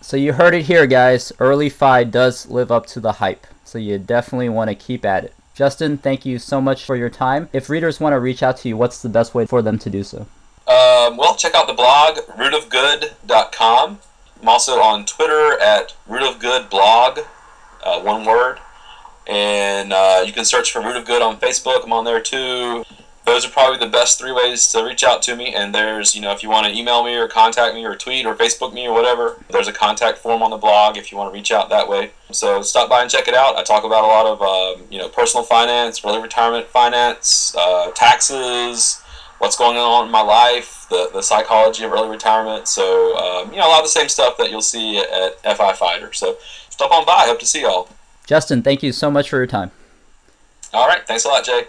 So 0.00 0.16
you 0.16 0.32
heard 0.34 0.54
it 0.54 0.62
here, 0.62 0.86
guys. 0.86 1.32
Early 1.40 1.68
Fi 1.68 2.04
does 2.04 2.46
live 2.48 2.70
up 2.70 2.86
to 2.86 3.00
the 3.00 3.12
hype. 3.12 3.46
So 3.64 3.78
you 3.78 3.98
definitely 3.98 4.48
want 4.48 4.70
to 4.70 4.74
keep 4.74 5.04
at 5.04 5.24
it. 5.24 5.34
Justin, 5.54 5.98
thank 5.98 6.24
you 6.24 6.38
so 6.38 6.60
much 6.60 6.84
for 6.84 6.96
your 6.96 7.10
time. 7.10 7.48
If 7.52 7.68
readers 7.68 7.98
want 7.98 8.12
to 8.12 8.20
reach 8.20 8.42
out 8.42 8.58
to 8.58 8.68
you, 8.68 8.76
what's 8.76 9.02
the 9.02 9.08
best 9.08 9.34
way 9.34 9.46
for 9.46 9.62
them 9.62 9.78
to 9.78 9.90
do 9.90 10.04
so? 10.04 10.26
Um, 10.68 11.16
well, 11.16 11.34
check 11.34 11.54
out 11.54 11.66
the 11.66 11.72
blog, 11.72 12.18
rootofgood.com. 12.36 13.98
I'm 14.40 14.48
also 14.48 14.80
on 14.80 15.06
Twitter 15.06 15.58
at 15.60 15.94
root 16.06 16.22
of 16.22 16.38
rootofgoodblog, 16.38 17.26
uh, 17.84 18.00
one 18.00 18.24
word. 18.24 18.58
And 19.26 19.92
uh, 19.92 20.22
you 20.24 20.32
can 20.32 20.44
search 20.44 20.70
for 20.70 20.80
Root 20.80 20.96
of 20.96 21.04
Good 21.04 21.22
on 21.22 21.38
Facebook. 21.38 21.82
I'm 21.84 21.92
on 21.92 22.04
there 22.04 22.20
too. 22.20 22.84
Those 23.24 23.44
are 23.44 23.50
probably 23.50 23.78
the 23.84 23.90
best 23.90 24.20
three 24.20 24.30
ways 24.30 24.70
to 24.70 24.84
reach 24.84 25.02
out 25.02 25.20
to 25.22 25.34
me. 25.34 25.52
And 25.52 25.74
there's, 25.74 26.14
you 26.14 26.22
know, 26.22 26.30
if 26.30 26.44
you 26.44 26.48
want 26.48 26.66
to 26.68 26.72
email 26.72 27.02
me 27.02 27.16
or 27.16 27.26
contact 27.26 27.74
me 27.74 27.84
or 27.84 27.96
tweet 27.96 28.24
or 28.24 28.36
Facebook 28.36 28.72
me 28.72 28.86
or 28.86 28.94
whatever, 28.94 29.42
there's 29.50 29.66
a 29.66 29.72
contact 29.72 30.18
form 30.18 30.42
on 30.42 30.50
the 30.50 30.56
blog 30.56 30.96
if 30.96 31.10
you 31.10 31.18
want 31.18 31.32
to 31.32 31.34
reach 31.34 31.50
out 31.50 31.68
that 31.70 31.88
way. 31.88 32.12
So 32.30 32.62
stop 32.62 32.88
by 32.88 33.02
and 33.02 33.10
check 33.10 33.26
it 33.26 33.34
out. 33.34 33.56
I 33.56 33.64
talk 33.64 33.82
about 33.82 34.04
a 34.04 34.06
lot 34.06 34.26
of, 34.26 34.42
um, 34.42 34.86
you 34.92 34.98
know, 34.98 35.08
personal 35.08 35.42
finance, 35.42 36.04
early 36.04 36.22
retirement 36.22 36.66
finance, 36.68 37.52
uh, 37.58 37.90
taxes, 37.96 39.02
what's 39.38 39.56
going 39.56 39.76
on 39.76 40.06
in 40.06 40.12
my 40.12 40.22
life, 40.22 40.86
the, 40.88 41.10
the 41.12 41.22
psychology 41.22 41.84
of 41.84 41.92
early 41.92 42.08
retirement. 42.08 42.68
So, 42.68 43.16
um, 43.16 43.50
you 43.50 43.58
know, 43.58 43.66
a 43.66 43.70
lot 43.70 43.78
of 43.80 43.84
the 43.84 43.90
same 43.90 44.08
stuff 44.08 44.36
that 44.38 44.50
you'll 44.50 44.62
see 44.62 44.98
at 44.98 45.40
FI 45.56 45.72
Fighter. 45.74 46.12
So 46.12 46.36
stop 46.70 46.92
on 46.92 47.04
by. 47.04 47.24
Hope 47.26 47.40
to 47.40 47.46
see 47.46 47.62
y'all. 47.62 47.88
Justin, 48.26 48.62
thank 48.62 48.82
you 48.82 48.92
so 48.92 49.10
much 49.10 49.28
for 49.30 49.36
your 49.36 49.46
time. 49.46 49.70
All 50.72 50.88
right. 50.88 51.06
Thanks 51.06 51.24
a 51.24 51.28
lot, 51.28 51.44
Jay. 51.44 51.66